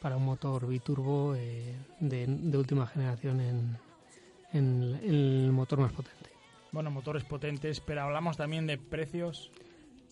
para 0.02 0.16
un 0.16 0.24
motor 0.24 0.66
biturbo 0.66 1.34
eh, 1.36 1.76
de, 2.00 2.58
última 2.58 2.86
generación 2.88 3.40
en, 3.40 3.78
el 4.52 5.50
motor 5.52 5.78
más 5.78 5.92
potente. 5.92 6.30
Bueno, 6.72 6.90
motores 6.90 7.24
potentes, 7.24 7.80
pero 7.80 8.02
hablamos 8.02 8.36
también 8.36 8.66
de 8.66 8.76
precios. 8.76 9.50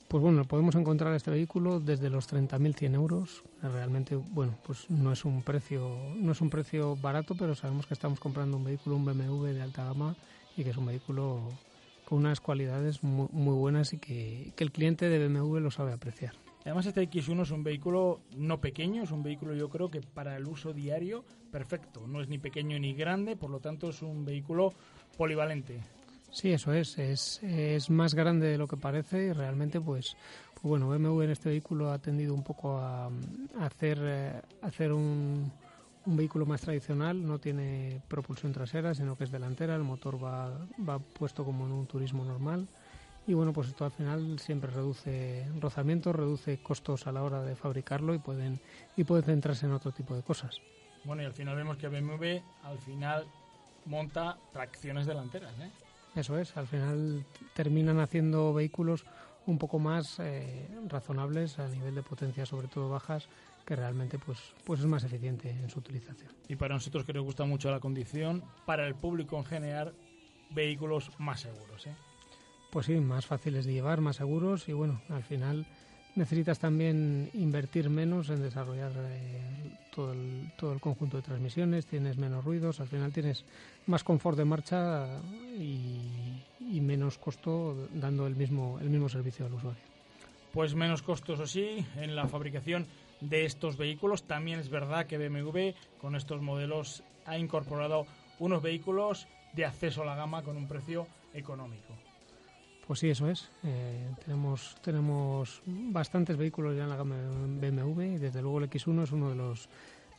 Pues 0.08 0.22
bueno, 0.22 0.44
podemos 0.44 0.74
encontrar 0.76 1.14
este 1.14 1.30
vehículo 1.30 1.80
desde 1.80 2.08
los 2.08 2.32
30.100 2.32 2.94
euros. 2.94 3.42
Realmente, 3.62 4.16
bueno, 4.16 4.56
pues 4.64 4.88
no 4.88 5.12
es 5.12 5.24
un 5.24 5.42
precio 5.42 5.90
no 6.16 6.32
es 6.32 6.40
un 6.40 6.50
precio 6.50 6.96
barato, 6.96 7.34
pero 7.34 7.54
sabemos 7.54 7.86
que 7.86 7.94
estamos 7.94 8.20
comprando 8.20 8.56
un 8.56 8.64
vehículo, 8.64 8.96
un 8.96 9.04
BMW 9.04 9.46
de 9.46 9.62
alta 9.62 9.84
gama 9.84 10.16
y 10.56 10.64
que 10.64 10.70
es 10.70 10.76
un 10.76 10.86
vehículo 10.86 11.48
con 12.04 12.18
unas 12.18 12.40
cualidades 12.40 13.02
muy, 13.02 13.54
buenas 13.54 13.92
y 13.92 13.98
que, 13.98 14.52
el 14.56 14.72
cliente 14.72 15.08
de 15.08 15.28
BMW 15.28 15.58
lo 15.58 15.70
sabe 15.70 15.92
apreciar. 15.92 16.34
Además, 16.64 16.86
este 16.86 17.08
X1 17.08 17.42
es 17.42 17.50
un 17.50 17.64
vehículo 17.64 18.20
no 18.36 18.60
pequeño, 18.60 19.02
es 19.02 19.10
un 19.10 19.22
vehículo 19.22 19.54
yo 19.54 19.70
creo 19.70 19.90
que 19.90 20.00
para 20.00 20.36
el 20.36 20.46
uso 20.46 20.72
diario 20.72 21.24
perfecto. 21.50 22.06
No 22.06 22.20
es 22.20 22.28
ni 22.28 22.38
pequeño 22.38 22.78
ni 22.78 22.94
grande, 22.94 23.36
por 23.36 23.50
lo 23.50 23.60
tanto 23.60 23.90
es 23.90 24.02
un 24.02 24.24
vehículo 24.24 24.72
polivalente. 25.16 25.80
Sí, 26.30 26.52
eso 26.52 26.72
es. 26.72 26.98
Es, 26.98 27.42
es 27.42 27.90
más 27.90 28.14
grande 28.14 28.46
de 28.46 28.58
lo 28.58 28.68
que 28.68 28.76
parece 28.76 29.26
y 29.26 29.32
realmente, 29.32 29.80
pues, 29.80 30.16
pues 30.54 30.62
bueno, 30.62 30.88
BMW 30.88 31.22
en 31.22 31.30
este 31.30 31.48
vehículo 31.48 31.90
ha 31.90 31.98
tendido 31.98 32.34
un 32.34 32.44
poco 32.44 32.78
a, 32.78 33.10
hacer, 33.58 33.98
eh, 34.02 34.42
hacer 34.62 34.92
un, 34.92 35.50
un 36.06 36.16
vehículo 36.16 36.46
más 36.46 36.60
tradicional, 36.60 37.26
no 37.26 37.38
tiene 37.38 38.00
propulsión 38.06 38.52
trasera, 38.52 38.94
sino 38.94 39.16
que 39.16 39.24
es 39.24 39.32
delantera, 39.32 39.74
el 39.74 39.82
motor 39.82 40.22
va, 40.22 40.50
va 40.88 40.98
puesto 40.98 41.44
como 41.44 41.66
en 41.66 41.72
un 41.72 41.86
turismo 41.86 42.24
normal 42.24 42.68
y 43.26 43.34
bueno, 43.34 43.52
pues 43.52 43.68
esto 43.68 43.84
al 43.84 43.92
final 43.92 44.38
siempre 44.38 44.70
reduce 44.70 45.46
rozamientos, 45.60 46.14
reduce 46.14 46.58
costos 46.58 47.06
a 47.06 47.12
la 47.12 47.22
hora 47.22 47.42
de 47.42 47.54
fabricarlo 47.54 48.14
y 48.14 48.18
pueden 48.18 48.60
y 48.96 49.04
pueden 49.04 49.24
centrarse 49.24 49.66
en 49.66 49.72
otro 49.72 49.92
tipo 49.92 50.16
de 50.16 50.22
cosas. 50.22 50.60
Bueno, 51.04 51.22
y 51.22 51.26
al 51.26 51.32
final 51.32 51.56
vemos 51.56 51.76
que 51.76 51.88
BMW 51.88 52.42
al 52.64 52.78
final 52.78 53.26
monta 53.86 54.36
tracciones 54.52 55.06
delanteras, 55.06 55.52
¿eh? 55.60 55.70
Eso 56.14 56.38
es, 56.38 56.56
al 56.56 56.66
final 56.66 57.24
terminan 57.54 58.00
haciendo 58.00 58.52
vehículos 58.52 59.04
un 59.46 59.58
poco 59.58 59.78
más 59.78 60.18
eh, 60.18 60.68
razonables 60.88 61.58
a 61.58 61.68
nivel 61.68 61.94
de 61.94 62.02
potencia, 62.02 62.44
sobre 62.44 62.68
todo 62.68 62.90
bajas, 62.90 63.28
que 63.64 63.76
realmente 63.76 64.18
pues, 64.18 64.38
pues 64.64 64.80
es 64.80 64.86
más 64.86 65.04
eficiente 65.04 65.50
en 65.50 65.70
su 65.70 65.78
utilización. 65.78 66.32
Y 66.48 66.56
para 66.56 66.74
nosotros 66.74 67.04
que 67.04 67.12
nos 67.12 67.24
gusta 67.24 67.44
mucho 67.44 67.70
la 67.70 67.80
condición, 67.80 68.42
para 68.66 68.86
el 68.86 68.94
público 68.94 69.36
en 69.36 69.44
general, 69.44 69.94
vehículos 70.50 71.10
más 71.18 71.40
seguros. 71.40 71.86
¿eh? 71.86 71.94
Pues 72.70 72.86
sí, 72.86 72.94
más 73.00 73.26
fáciles 73.26 73.66
de 73.66 73.72
llevar, 73.72 74.00
más 74.00 74.16
seguros 74.16 74.68
y 74.68 74.72
bueno, 74.72 75.00
al 75.08 75.24
final 75.24 75.66
necesitas 76.14 76.58
también 76.58 77.30
invertir 77.34 77.90
menos 77.90 78.30
en 78.30 78.42
desarrollar 78.42 78.92
eh, 78.96 79.40
todo, 79.90 80.12
el, 80.12 80.52
todo 80.56 80.72
el 80.72 80.80
conjunto 80.80 81.16
de 81.16 81.22
transmisiones, 81.22 81.86
tienes 81.86 82.16
menos 82.16 82.44
ruidos, 82.44 82.80
al 82.80 82.88
final 82.88 83.12
tienes 83.12 83.44
más 83.86 84.04
confort 84.04 84.38
de 84.38 84.44
marcha 84.44 85.20
y, 85.58 86.80
menos 86.80 87.18
costo 87.18 87.88
dando 87.92 88.26
el 88.26 88.34
mismo, 88.34 88.78
el 88.80 88.88
mismo 88.88 89.08
servicio 89.08 89.46
al 89.46 89.54
usuario. 89.54 89.82
Pues 90.52 90.74
menos 90.74 91.02
costos, 91.02 91.38
o 91.38 91.46
sí, 91.46 91.84
en 91.96 92.16
la 92.16 92.26
fabricación 92.26 92.86
de 93.20 93.44
estos 93.44 93.76
vehículos. 93.76 94.24
También 94.24 94.58
es 94.58 94.70
verdad 94.70 95.06
que 95.06 95.18
BMW 95.18 95.74
con 96.00 96.16
estos 96.16 96.40
modelos 96.40 97.04
ha 97.26 97.38
incorporado 97.38 98.06
unos 98.38 98.62
vehículos 98.62 99.28
de 99.52 99.66
acceso 99.66 100.02
a 100.02 100.06
la 100.06 100.16
gama 100.16 100.42
con 100.42 100.56
un 100.56 100.66
precio 100.66 101.06
económico. 101.34 102.09
Pues 102.90 102.98
sí, 102.98 103.08
eso 103.08 103.28
es. 103.28 103.48
Eh, 103.62 104.10
tenemos, 104.24 104.74
tenemos 104.82 105.62
bastantes 105.64 106.36
vehículos 106.36 106.76
ya 106.76 106.82
en 106.82 106.90
la 106.90 106.96
gama 106.96 107.14
BMW 107.60 108.00
y 108.02 108.18
desde 108.18 108.42
luego 108.42 108.58
el 108.58 108.68
X1 108.68 109.04
es 109.04 109.12
uno 109.12 109.30
de 109.30 109.36
los 109.36 109.68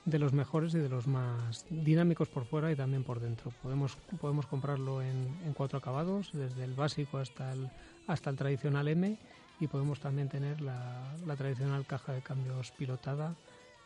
de 0.05 0.17
los 0.17 0.31
mejores 0.31 0.73
y 0.75 0.77
de 0.77 0.87
los 0.87 1.05
más 1.05 1.65
dinámicos 1.69 2.29
por 2.29 2.45
fuera 2.45 2.71
y 2.71 2.77
también 2.77 3.03
por 3.03 3.19
dentro. 3.19 3.51
Podemos, 3.61 3.97
podemos 4.21 4.45
comprarlo 4.45 5.01
en, 5.01 5.27
cuatro 5.53 5.79
acabados, 5.79 6.29
desde 6.31 6.63
el 6.63 6.73
básico 6.73 7.17
hasta 7.17 7.51
el, 7.51 7.69
hasta 8.07 8.29
el 8.29 8.37
tradicional 8.37 8.87
M 8.87 9.17
y 9.59 9.67
podemos 9.67 9.99
también 9.99 10.29
tener 10.29 10.61
la, 10.61 11.13
tradicional 11.37 11.85
caja 11.85 12.13
de 12.13 12.21
cambios 12.21 12.71
pilotada 12.71 13.35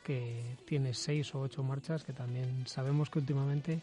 que 0.04 0.58
tiene 0.68 0.94
seis 0.94 1.34
o 1.34 1.42
ocho 1.42 1.63
marchas 1.63 2.04
que 2.04 2.13
también 2.13 2.68
sabemos 2.68 3.10
que 3.10 3.18
últimamente 3.18 3.82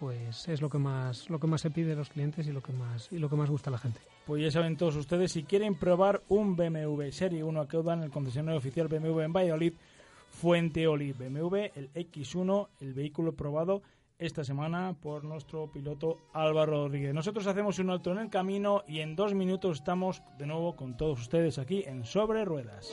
pues 0.00 0.48
es 0.48 0.62
lo 0.62 0.70
que 0.70 0.78
más 0.78 1.28
lo 1.28 1.38
que 1.38 1.46
más 1.48 1.60
se 1.60 1.70
pide 1.70 1.92
a 1.92 1.96
los 1.96 2.08
clientes 2.08 2.46
y 2.46 2.52
lo 2.52 2.62
que 2.62 2.72
más 2.72 3.12
y 3.12 3.18
lo 3.18 3.28
que 3.28 3.36
más 3.36 3.50
gusta 3.50 3.68
a 3.68 3.72
la 3.72 3.78
gente. 3.78 4.00
Pues 4.28 4.42
ya 4.42 4.50
saben 4.50 4.76
todos 4.76 4.94
ustedes 4.96 5.32
si 5.32 5.44
quieren 5.44 5.74
probar 5.74 6.20
un 6.28 6.54
BMW 6.54 7.08
Serie 7.12 7.42
1 7.42 7.66
en 7.72 8.02
el 8.02 8.10
concesionario 8.10 8.58
oficial 8.58 8.86
BMW 8.86 9.20
en 9.20 9.32
Valladolid, 9.32 9.72
Fuente 10.32 10.86
Olid 10.86 11.14
BMW, 11.16 11.70
el 11.74 11.90
X1, 11.94 12.68
el 12.82 12.92
vehículo 12.92 13.32
probado 13.32 13.80
esta 14.18 14.44
semana 14.44 14.94
por 15.00 15.24
nuestro 15.24 15.72
piloto 15.72 16.18
Álvaro 16.34 16.72
Rodríguez. 16.72 17.14
Nosotros 17.14 17.46
hacemos 17.46 17.78
un 17.78 17.88
alto 17.88 18.12
en 18.12 18.18
el 18.18 18.28
camino 18.28 18.84
y 18.86 19.00
en 19.00 19.16
dos 19.16 19.32
minutos 19.32 19.78
estamos 19.78 20.22
de 20.36 20.44
nuevo 20.44 20.76
con 20.76 20.98
todos 20.98 21.20
ustedes 21.20 21.56
aquí 21.58 21.84
en 21.86 22.04
Sobre 22.04 22.44
Ruedas. 22.44 22.92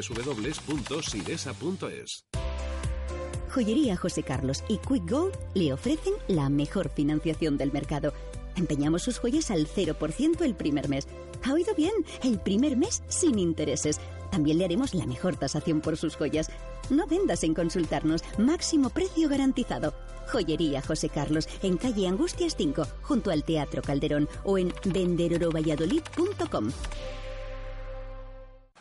www.siresa.es. 0.00 2.24
Joyería 3.48 3.96
José 3.96 4.22
Carlos 4.22 4.62
y 4.68 4.78
Quick 4.78 5.10
Gold 5.10 5.34
le 5.54 5.72
ofrecen 5.72 6.14
la 6.28 6.50
mejor 6.50 6.90
financiación 6.90 7.56
del 7.56 7.72
mercado. 7.72 8.12
Empeñamos 8.56 9.02
sus 9.02 9.18
joyas 9.18 9.50
al 9.50 9.66
0% 9.66 10.42
el 10.42 10.54
primer 10.54 10.88
mes. 10.88 11.06
¿Ha 11.42 11.52
oído 11.52 11.74
bien? 11.74 11.92
El 12.22 12.38
primer 12.38 12.76
mes 12.76 13.02
sin 13.08 13.38
intereses. 13.38 14.00
También 14.30 14.58
le 14.58 14.64
haremos 14.64 14.94
la 14.94 15.06
mejor 15.06 15.36
tasación 15.36 15.80
por 15.80 15.96
sus 15.96 16.16
joyas. 16.16 16.50
No 16.90 17.06
vendas 17.06 17.44
en 17.44 17.54
consultarnos. 17.54 18.22
Máximo 18.38 18.90
precio 18.90 19.28
garantizado. 19.28 19.94
Joyería 20.32 20.82
José 20.82 21.08
Carlos, 21.08 21.48
en 21.62 21.76
calle 21.76 22.08
Angustias 22.08 22.56
5, 22.56 22.86
junto 23.02 23.30
al 23.30 23.44
Teatro 23.44 23.82
Calderón 23.82 24.28
o 24.44 24.58
en 24.58 24.72
venderorovalladolid.com. 24.84 26.70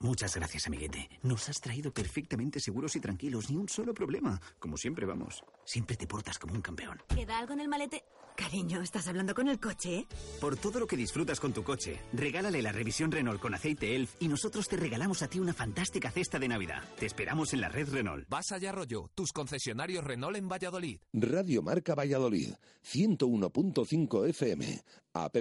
Muchas 0.00 0.36
gracias, 0.36 0.66
amiguete. 0.66 1.08
Nos 1.22 1.48
has 1.48 1.60
traído 1.60 1.92
perfectamente 1.92 2.60
seguros 2.60 2.94
y 2.96 3.00
tranquilos, 3.00 3.50
ni 3.50 3.56
un 3.56 3.68
solo 3.68 3.94
problema. 3.94 4.40
Como 4.58 4.76
siempre 4.76 5.06
vamos. 5.06 5.42
Siempre 5.64 5.96
te 5.96 6.06
portas 6.06 6.38
como 6.38 6.52
un 6.54 6.60
campeón. 6.60 7.00
¿Queda 7.08 7.38
algo 7.38 7.54
en 7.54 7.60
el 7.60 7.68
malete? 7.68 8.04
Cariño, 8.36 8.82
¿estás 8.82 9.06
hablando 9.06 9.32
con 9.32 9.46
el 9.48 9.60
coche? 9.60 10.08
Por 10.40 10.56
todo 10.56 10.80
lo 10.80 10.88
que 10.88 10.96
disfrutas 10.96 11.38
con 11.38 11.52
tu 11.52 11.62
coche, 11.62 12.00
regálale 12.12 12.60
la 12.62 12.72
revisión 12.72 13.12
Renault 13.12 13.40
con 13.40 13.54
aceite 13.54 13.94
ELF 13.94 14.16
y 14.18 14.26
nosotros 14.26 14.66
te 14.68 14.76
regalamos 14.76 15.22
a 15.22 15.28
ti 15.28 15.38
una 15.38 15.54
fantástica 15.54 16.10
cesta 16.10 16.40
de 16.40 16.48
Navidad. 16.48 16.82
Te 16.98 17.06
esperamos 17.06 17.54
en 17.54 17.60
la 17.60 17.68
red 17.68 17.88
Renault. 17.88 18.28
Vas 18.28 18.50
allá, 18.50 18.72
rollo, 18.72 19.08
tus 19.14 19.32
concesionarios 19.32 20.02
Renault 20.02 20.36
en 20.36 20.48
Valladolid. 20.48 20.98
Radio 21.12 21.62
Marca 21.62 21.94
Valladolid, 21.94 22.54
101.5 22.84 24.28
FM, 24.28 24.82
app 25.12 25.36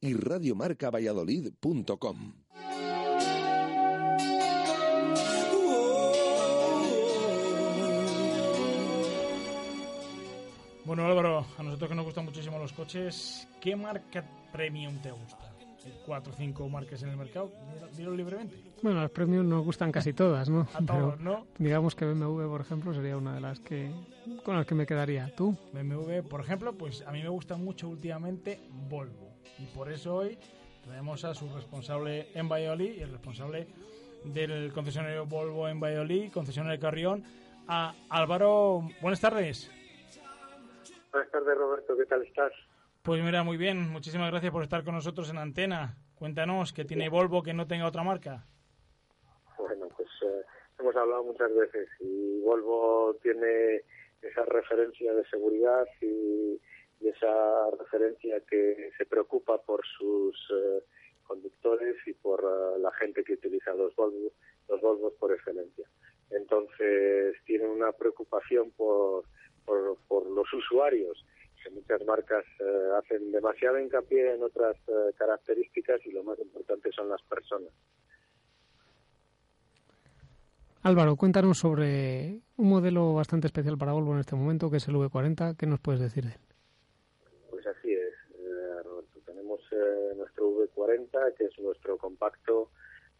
y 0.00 0.14
radiomarcavalladolid.com. 0.14 2.32
Bueno, 10.84 11.04
Álvaro, 11.04 11.44
a 11.58 11.62
nosotros 11.62 11.90
que 11.90 11.94
nos 11.94 12.04
gustan 12.04 12.24
muchísimo 12.24 12.58
los 12.58 12.72
coches, 12.72 13.46
¿qué 13.60 13.76
marca 13.76 14.24
premium 14.52 14.96
te 14.98 15.10
gusta? 15.10 15.50
Hay 15.84 15.94
cuatro 16.04 16.32
o 16.32 16.36
cinco 16.36 16.68
marcas 16.68 17.02
en 17.02 17.10
el 17.10 17.16
mercado, 17.16 17.50
dilo 17.96 18.14
libremente. 18.14 18.56
Bueno, 18.82 19.00
las 19.00 19.10
premium 19.10 19.48
nos 19.48 19.64
gustan 19.64 19.92
casi 19.92 20.12
todas, 20.12 20.48
¿no? 20.48 20.66
A 20.74 20.84
todos, 20.84 21.20
¿no? 21.20 21.46
Digamos 21.58 21.94
que 21.94 22.04
BMW, 22.04 22.48
por 22.48 22.60
ejemplo, 22.60 22.92
sería 22.92 23.16
una 23.16 23.34
de 23.34 23.40
las 23.40 23.60
que 23.60 23.90
con 24.44 24.56
las 24.56 24.66
que 24.66 24.74
me 24.74 24.86
quedaría. 24.86 25.32
¿Tú? 25.36 25.56
BMW, 25.72 26.22
por 26.28 26.40
ejemplo, 26.40 26.74
pues 26.74 27.02
a 27.06 27.12
mí 27.12 27.22
me 27.22 27.28
gusta 27.28 27.56
mucho 27.56 27.88
últimamente 27.88 28.60
Volvo. 28.88 29.30
Y 29.58 29.66
por 29.66 29.90
eso 29.90 30.16
hoy 30.16 30.38
traemos 30.84 31.24
a 31.24 31.34
su 31.34 31.48
responsable 31.54 32.28
en 32.34 32.48
Valladolid 32.48 32.94
y 32.98 33.00
el 33.00 33.12
responsable 33.12 33.68
del 34.24 34.72
concesionario 34.72 35.26
Volvo 35.26 35.68
en 35.68 35.80
Valladolid, 35.80 36.30
concesionario 36.32 36.80
Carrión, 36.80 37.22
a 37.68 37.94
Álvaro. 38.08 38.88
Buenas 39.00 39.20
tardes. 39.20 39.70
Buenas 41.12 41.30
tardes, 41.30 41.58
Roberto. 41.58 41.96
¿Qué 41.96 42.06
tal 42.06 42.22
estás? 42.22 42.52
Pues 43.02 43.22
mira, 43.22 43.42
muy 43.42 43.56
bien. 43.56 43.90
Muchísimas 43.90 44.30
gracias 44.30 44.52
por 44.52 44.62
estar 44.62 44.84
con 44.84 44.94
nosotros 44.94 45.30
en 45.30 45.38
antena. 45.38 45.96
Cuéntanos, 46.14 46.72
¿qué 46.72 46.84
tiene 46.84 47.08
Volvo 47.08 47.42
que 47.42 47.54
no 47.54 47.66
tenga 47.66 47.86
otra 47.86 48.02
marca? 48.02 48.44
Bueno, 49.58 49.88
pues 49.96 50.08
eh, 50.22 50.42
hemos 50.78 50.94
hablado 50.94 51.24
muchas 51.24 51.52
veces 51.54 51.88
y 52.00 52.40
Volvo 52.40 53.16
tiene 53.22 53.82
esa 54.22 54.44
referencia 54.44 55.14
de 55.14 55.24
seguridad 55.28 55.86
y, 56.00 56.60
y 57.00 57.08
esa 57.08 57.70
referencia 57.78 58.40
que 58.48 58.90
se 58.96 59.06
preocupa 59.06 59.60
por 59.62 59.80
sus 59.98 60.36
eh, 60.50 60.84
conductores 61.26 61.96
y 62.06 62.12
por 62.12 62.44
uh, 62.44 62.78
la 62.78 62.92
gente 62.92 63.24
que 63.24 63.34
utiliza 63.34 63.72
los 63.74 63.94
Volvo, 63.96 64.32
los 64.68 64.80
Volvos 64.80 65.14
por 65.14 65.32
excelencia. 65.32 65.88
Entonces, 66.30 67.36
tiene 67.44 67.66
una 67.66 67.92
preocupación 67.92 68.70
por 68.72 69.24
por, 69.70 69.96
por 70.08 70.26
los 70.28 70.52
usuarios, 70.52 71.24
que 71.62 71.70
muchas 71.70 72.04
marcas 72.04 72.44
eh, 72.58 72.88
hacen 72.98 73.30
demasiado 73.30 73.78
hincapié 73.78 74.34
en 74.34 74.42
otras 74.42 74.76
eh, 74.88 75.12
características 75.16 76.04
y 76.06 76.10
lo 76.10 76.24
más 76.24 76.38
importante 76.40 76.90
son 76.90 77.08
las 77.08 77.22
personas. 77.22 77.70
Álvaro, 80.82 81.14
cuéntanos 81.14 81.58
sobre 81.58 82.40
un 82.56 82.68
modelo 82.68 83.14
bastante 83.14 83.46
especial 83.46 83.78
para 83.78 83.92
Volvo 83.92 84.14
en 84.14 84.20
este 84.20 84.34
momento, 84.34 84.70
que 84.70 84.78
es 84.78 84.88
el 84.88 84.96
V40. 84.96 85.56
¿Qué 85.56 85.66
nos 85.66 85.78
puedes 85.78 86.00
decir 86.00 86.24
de 86.24 86.30
él? 86.30 86.40
Pues 87.50 87.64
así 87.66 87.92
es, 87.92 88.14
eh, 88.38 88.82
Roberto. 88.82 89.20
Tenemos 89.24 89.60
eh, 89.70 90.14
nuestro 90.16 90.50
V40, 90.50 91.34
que 91.36 91.44
es 91.44 91.58
nuestro 91.60 91.96
compacto, 91.96 92.70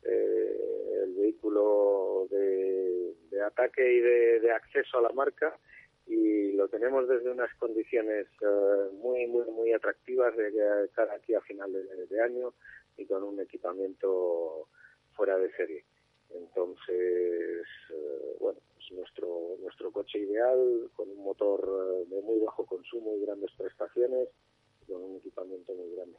eh, 0.03 1.03
el 1.05 1.15
vehículo 1.15 2.27
de, 2.29 3.15
de 3.31 3.43
ataque 3.43 3.93
y 3.93 4.01
de, 4.01 4.41
de 4.41 4.51
acceso 4.51 4.99
a 4.99 5.03
la 5.03 5.13
marca, 5.13 5.55
y 6.11 6.53
lo 6.53 6.69
tenemos 6.69 7.09
desde 7.09 7.31
unas 7.31 7.55
condiciones 7.55 8.27
uh, 8.43 8.93
muy, 8.97 9.29
muy, 9.29 9.45
muy 9.53 9.73
atractivas 9.73 10.37
de 10.37 10.51
cara 10.93 11.15
aquí 11.15 11.35
a 11.35 11.41
final 11.43 11.73
de, 11.73 12.21
año 12.21 12.53
y 12.97 13.07
con 13.07 13.23
un 13.23 13.39
equipamiento 13.39 14.67
fuera 15.13 15.39
de 15.39 15.53
serie. 15.53 15.85
Entonces, 16.31 17.65
uh, 17.91 18.39
bueno, 18.41 18.59
es 18.77 18.93
nuestro, 18.93 19.57
nuestro 19.61 19.93
coche 19.93 20.19
ideal 20.19 20.91
con 20.97 21.09
un 21.09 21.23
motor 21.23 21.69
uh, 21.69 22.13
de 22.13 22.21
muy 22.23 22.41
bajo 22.41 22.67
consumo 22.67 23.15
y 23.17 23.25
grandes 23.25 23.53
prestaciones 23.57 24.29
y 24.83 24.93
con 24.93 25.05
un 25.05 25.17
equipamiento 25.17 25.73
muy 25.75 25.95
grande. 25.95 26.19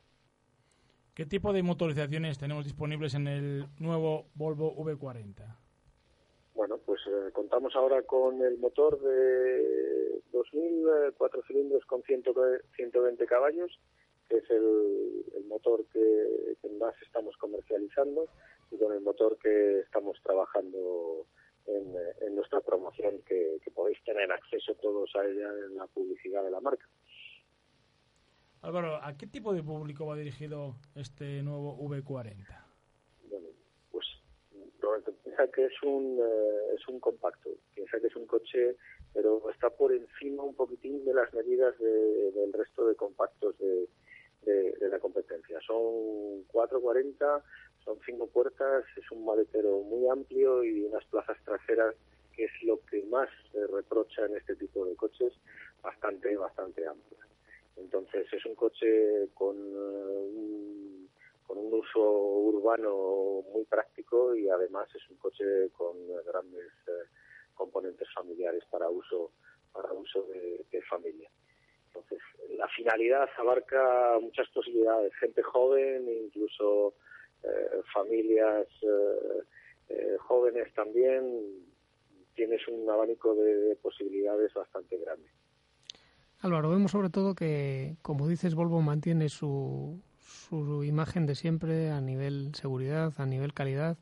¿Qué 1.13 1.25
tipo 1.25 1.51
de 1.51 1.63
motorizaciones 1.63 2.37
tenemos 2.37 2.63
disponibles 2.63 3.13
en 3.15 3.27
el 3.27 3.65
nuevo 3.77 4.27
Volvo 4.35 4.73
V40? 4.73 5.60
Bueno, 6.61 6.77
pues 6.85 7.01
eh, 7.07 7.31
contamos 7.33 7.75
ahora 7.75 8.03
con 8.03 8.39
el 8.39 8.59
motor 8.59 9.01
de 9.01 10.21
2.000 10.31 11.15
cuatro 11.17 11.41
cilindros 11.47 11.83
con 11.85 12.03
100, 12.03 12.23
120 12.75 13.25
caballos, 13.25 13.79
que 14.29 14.37
es 14.37 14.49
el, 14.51 15.25
el 15.37 15.45
motor 15.45 15.83
que, 15.91 16.55
más 16.77 16.93
estamos 17.01 17.35
comercializando 17.37 18.27
y 18.69 18.77
con 18.77 18.93
el 18.93 19.01
motor 19.01 19.39
que 19.39 19.79
estamos 19.79 20.19
trabajando 20.21 21.25
en, 21.65 21.95
en 22.27 22.35
nuestra 22.35 22.61
promoción, 22.61 23.23
que, 23.25 23.57
podéis 23.73 23.97
tener 24.03 24.31
acceso 24.31 24.75
todos 24.75 25.09
a 25.15 25.25
ella 25.25 25.49
en 25.65 25.77
la 25.77 25.87
publicidad 25.87 26.43
de 26.43 26.51
la 26.51 26.61
marca. 26.61 26.87
Álvaro, 28.61 28.99
¿a 29.01 29.17
qué 29.17 29.25
tipo 29.25 29.51
de 29.51 29.63
público 29.63 30.05
va 30.05 30.15
dirigido 30.15 30.75
este 30.93 31.41
nuevo 31.41 31.75
V40? 31.79 32.70
Roberto, 34.81 35.13
piensa 35.23 35.47
que 35.47 35.65
es 35.65 35.83
un 35.83 36.19
eh, 36.19 36.75
es 36.75 36.87
un 36.87 36.99
compacto, 36.99 37.49
piensa 37.73 37.99
que 37.99 38.07
es 38.07 38.15
un 38.15 38.25
coche, 38.25 38.75
pero 39.13 39.49
está 39.51 39.69
por 39.69 39.93
encima 39.93 40.43
un 40.43 40.55
poquitín 40.55 41.05
de 41.05 41.13
las 41.13 41.33
medidas 41.33 41.77
de, 41.79 42.31
del 42.31 42.51
resto 42.51 42.87
de 42.87 42.95
compactos 42.95 43.57
de, 43.59 43.87
de, 44.43 44.89
la 44.89 44.99
competencia. 44.99 45.59
Son 45.61 46.43
440, 46.47 47.43
son 47.85 47.99
cinco 48.05 48.27
puertas, 48.27 48.83
es 48.97 49.11
un 49.11 49.25
maletero 49.25 49.79
muy 49.81 50.07
amplio 50.09 50.63
y 50.63 50.83
unas 50.83 51.05
plazas 51.05 51.37
traseras 51.45 51.95
que 52.35 52.45
es 52.45 52.51
lo 52.63 52.79
que 52.85 53.03
más 53.03 53.29
se 53.51 53.67
reprocha 53.67 54.25
en 54.25 54.37
este 54.37 54.55
tipo 54.55 54.85
de 54.85 54.95
coches, 54.95 55.33
bastante, 55.81 56.35
bastante 56.35 56.85
amplias. 56.87 57.27
Entonces 57.77 58.27
es 58.31 58.45
un 58.45 58.55
coche 58.55 59.29
con 59.33 59.57
uh, 59.57 60.23
un 60.23 61.00
con 61.51 61.65
un 61.65 61.73
uso 61.73 61.99
urbano 61.99 63.43
muy 63.51 63.65
práctico 63.65 64.33
y 64.33 64.47
además 64.47 64.87
es 64.95 65.01
un 65.09 65.17
coche 65.17 65.43
con 65.73 65.97
grandes 66.25 66.71
eh, 66.87 67.09
componentes 67.53 68.07
familiares 68.15 68.63
para 68.71 68.89
uso 68.89 69.33
para 69.73 69.91
uso 69.91 70.23
de, 70.27 70.63
de, 70.71 70.81
familia. 70.83 71.29
Entonces, 71.87 72.19
la 72.57 72.69
finalidad 72.69 73.27
abarca 73.37 74.17
muchas 74.21 74.47
posibilidades, 74.49 75.13
gente 75.15 75.43
joven, 75.43 76.07
incluso 76.07 76.93
eh, 77.43 77.81
familias 77.93 78.67
eh, 79.89 80.15
jóvenes 80.19 80.73
también, 80.73 81.65
tienes 82.33 82.65
un 82.69 82.89
abanico 82.89 83.35
de 83.35 83.75
posibilidades 83.81 84.53
bastante 84.53 84.97
grande. 84.97 85.29
Álvaro, 86.39 86.69
vemos 86.69 86.91
sobre 86.91 87.09
todo 87.09 87.35
que, 87.35 87.97
como 88.01 88.27
dices, 88.27 88.55
Volvo 88.55 88.81
mantiene 88.81 89.29
su, 89.29 90.01
su 90.51 90.83
imagen 90.83 91.25
de 91.25 91.35
siempre 91.35 91.91
a 91.91 92.01
nivel 92.01 92.53
seguridad, 92.55 93.13
a 93.17 93.25
nivel 93.25 93.53
calidad, 93.53 93.95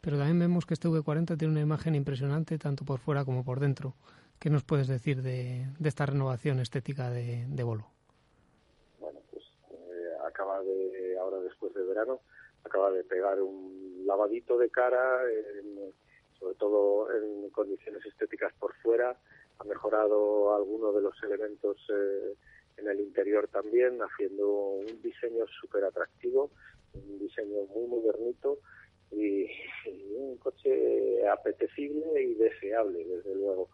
pero 0.00 0.16
también 0.16 0.38
vemos 0.38 0.64
que 0.64 0.74
este 0.74 0.86
V40 0.86 1.36
tiene 1.36 1.50
una 1.52 1.60
imagen 1.60 1.96
impresionante 1.96 2.58
tanto 2.58 2.84
por 2.84 3.00
fuera 3.00 3.24
como 3.24 3.44
por 3.44 3.58
dentro. 3.58 3.94
¿Qué 4.38 4.48
nos 4.48 4.62
puedes 4.62 4.86
decir 4.86 5.20
de, 5.22 5.66
esta 5.82 6.06
renovación 6.06 6.60
estética 6.60 7.10
de, 7.10 7.44
Volvo? 7.64 7.90
Bueno, 9.00 9.18
pues 9.32 9.42
eh, 9.72 10.12
acaba 10.24 10.62
de, 10.62 11.18
ahora 11.18 11.40
después 11.40 11.74
de 11.74 11.82
verano, 11.82 12.20
acaba 12.62 12.92
de 12.92 13.02
pegar 13.02 13.42
un 13.42 14.04
lavadito 14.06 14.56
de 14.58 14.70
cara, 14.70 15.22
sobre 16.38 16.54
todo 16.54 17.10
en 17.10 17.50
condiciones 17.50 18.06
estéticas 18.06 18.52
por 18.60 18.76
fuera, 18.76 19.16
ha 19.58 19.64
mejorado 19.64 20.54
algunos 20.54 20.94
de 20.94 21.00
los 21.00 21.20
elementos 21.24 21.78
eh, 21.90 22.36
en 22.76 22.88
el 22.88 23.00
interior 23.00 23.48
también, 23.48 23.98
haciendo 24.00 24.48
un 24.48 25.02
diseño 25.02 25.46
súper 25.60 25.84
atractivo, 25.84 26.50
un 26.94 27.18
diseño 27.18 27.62
muy 27.74 27.86
modernito 27.86 28.58
y, 29.10 29.46
un 30.16 30.36
coche 30.38 31.26
apetecible 31.28 32.22
y 32.22 32.34
deseable, 32.34 33.04
desde 33.04 33.34
luego, 33.34 33.68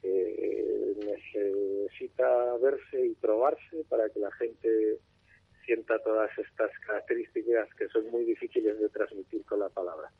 que 0.00 0.94
necesita 1.04 2.56
verse 2.58 3.06
y 3.06 3.14
probarse 3.14 3.84
para 3.88 4.08
que 4.10 4.20
la 4.20 4.30
gente 4.32 4.98
sienta 5.64 5.98
todas 6.02 6.30
estas 6.38 6.70
características 6.86 7.68
que 7.74 7.88
son 7.88 8.10
muy 8.10 8.24
difíciles 8.24 8.78
de 8.78 8.88
transmitir 8.88 9.44
con 9.44 9.60
la 9.60 9.68
palabra. 9.68 10.10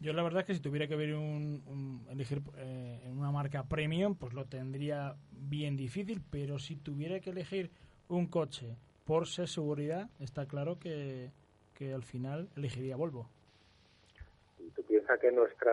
Yo 0.00 0.14
la 0.14 0.22
verdad 0.22 0.40
es 0.40 0.46
que 0.46 0.54
si 0.54 0.60
tuviera 0.60 0.86
que 0.86 0.96
ver 0.96 1.14
un, 1.14 2.06
elegir 2.10 2.40
eh, 2.56 3.06
una 3.10 3.30
marca 3.30 3.64
premium, 3.64 4.16
pues 4.16 4.32
lo 4.32 4.46
tendría 4.46 5.14
bien 5.30 5.76
difícil, 5.76 6.22
pero 6.30 6.58
si 6.58 6.76
tuviera 6.76 7.20
que 7.20 7.30
elegir 7.30 7.70
un 8.08 8.26
coche 8.26 8.76
por 9.04 9.26
ser 9.26 9.48
seguridad, 9.48 10.08
está 10.18 10.46
claro 10.46 10.78
que, 10.78 11.30
que 11.74 11.92
al 11.92 12.02
final 12.02 12.48
elegiría 12.56 12.96
Volvo. 12.96 13.28
¿Y 14.58 14.70
tú 14.70 14.82
piensas 14.84 15.20
que 15.20 15.30
nuestra 15.30 15.72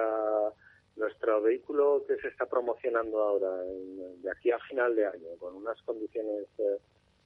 nuestro 0.98 1.42
vehículo 1.42 2.04
que 2.08 2.18
se 2.18 2.28
está 2.28 2.48
promocionando 2.48 3.22
ahora, 3.22 3.52
de 3.56 4.32
aquí 4.32 4.52
a 4.52 4.60
final 4.60 4.96
de 4.96 5.06
año, 5.06 5.38
con 5.40 5.56
unas 5.56 5.80
condiciones 5.84 6.48
eh, 6.58 6.80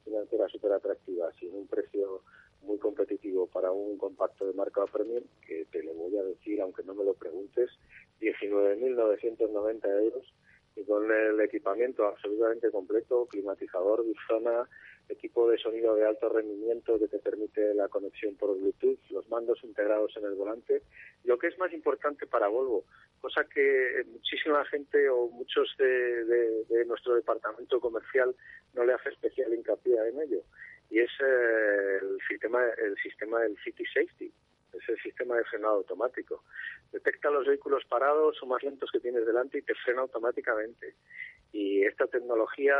financieras 0.04 0.52
súper 0.52 0.74
atractivas 0.74 1.34
y 1.42 1.48
en 1.48 1.56
un 1.56 1.68
precio 1.68 2.22
muy 2.64 2.78
competitivo 2.78 3.48
para 3.48 3.72
un 3.72 3.98
compacto 3.98 4.46
de 4.46 4.54
marca 4.54 4.86
premium, 4.86 5.24
que 5.46 5.66
te 5.72 5.84
lo 5.84 5.94
voy 5.94 6.18
a 6.18 6.24
decir, 6.24 6.62
aunque 6.62 6.84
no 6.84 6.94
me 6.94 7.04
lo 7.04 7.14
preguntes, 7.14 7.70
19.990 8.20 10.04
euros 10.04 10.34
y 10.76 10.86
con 10.86 11.12
el 11.12 11.40
equipamiento 11.42 12.06
absolutamente 12.06 12.72
completo, 12.72 13.26
climatizador, 13.26 14.06
bizona, 14.06 14.70
equipo 15.10 15.50
de 15.50 15.58
sonido 15.58 15.96
de 15.96 16.08
alto 16.08 16.30
rendimiento 16.30 16.98
que 16.98 17.10
te 17.10 17.20
permite 17.20 17.74
la 17.74 17.90
conexión 17.90 18.36
por 18.36 18.58
Bluetooth, 18.58 19.00
los 19.10 19.28
mandos 19.30 19.62
integrados 19.64 20.16
en 20.16 20.24
el 20.24 20.36
volante. 20.36 20.84
Lo 21.26 21.38
que 21.38 21.48
es 21.48 21.58
más 21.58 21.74
importante 21.74 22.26
para 22.26 22.48
Volvo, 22.48 22.86
cosa 23.20 23.44
que 23.44 24.06
muchísima 24.08 24.64
gente 24.66 25.10
o 25.10 25.28
muchos 25.28 25.76
de 25.78 26.86
nuestro 26.88 27.16
departamento 27.16 27.82
comercial 27.82 28.34
no 28.74 28.86
le 28.86 28.94
hace 28.94 29.10
especial 29.10 29.54
hincapié 29.54 29.98
en 30.08 30.22
ello, 30.22 30.42
y 30.92 31.00
es 31.00 31.10
eh, 31.22 32.00
el 32.02 32.18
sistema 32.28 32.62
el 32.78 32.96
sistema 32.98 33.40
del 33.40 33.58
City 33.64 33.86
Safety, 33.86 34.32
es 34.74 34.90
el 34.90 35.00
sistema 35.02 35.38
de 35.38 35.46
frenado 35.46 35.76
automático. 35.76 36.44
Detecta 36.92 37.32
los 37.32 37.48
vehículos 37.48 37.84
parados 37.86 38.38
o 38.44 38.46
más 38.46 38.62
lentos 38.62 38.92
que 38.92 39.00
tienes 39.00 39.26
delante 39.26 39.58
y 39.58 39.62
te 39.62 39.74
frena 39.74 40.02
automáticamente. 40.02 40.96
Y 41.54 41.84
esta 41.84 42.08
tecnología 42.08 42.76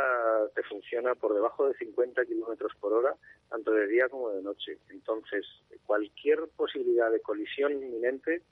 te 0.54 0.62
funciona 0.62 1.14
por 1.14 1.34
debajo 1.34 1.68
de 1.68 1.74
50 1.74 2.24
kilómetros 2.24 2.72
por 2.80 2.92
hora, 2.92 3.14
tanto 3.48 3.72
de 3.72 3.86
día 3.86 4.08
como 4.08 4.30
de 4.30 4.42
noche. 4.42 4.78
Entonces, 4.90 5.46
cualquier 5.84 6.48
posibilidad 6.56 7.10
de 7.10 7.20
colisión 7.20 7.72
inminente 7.72 8.42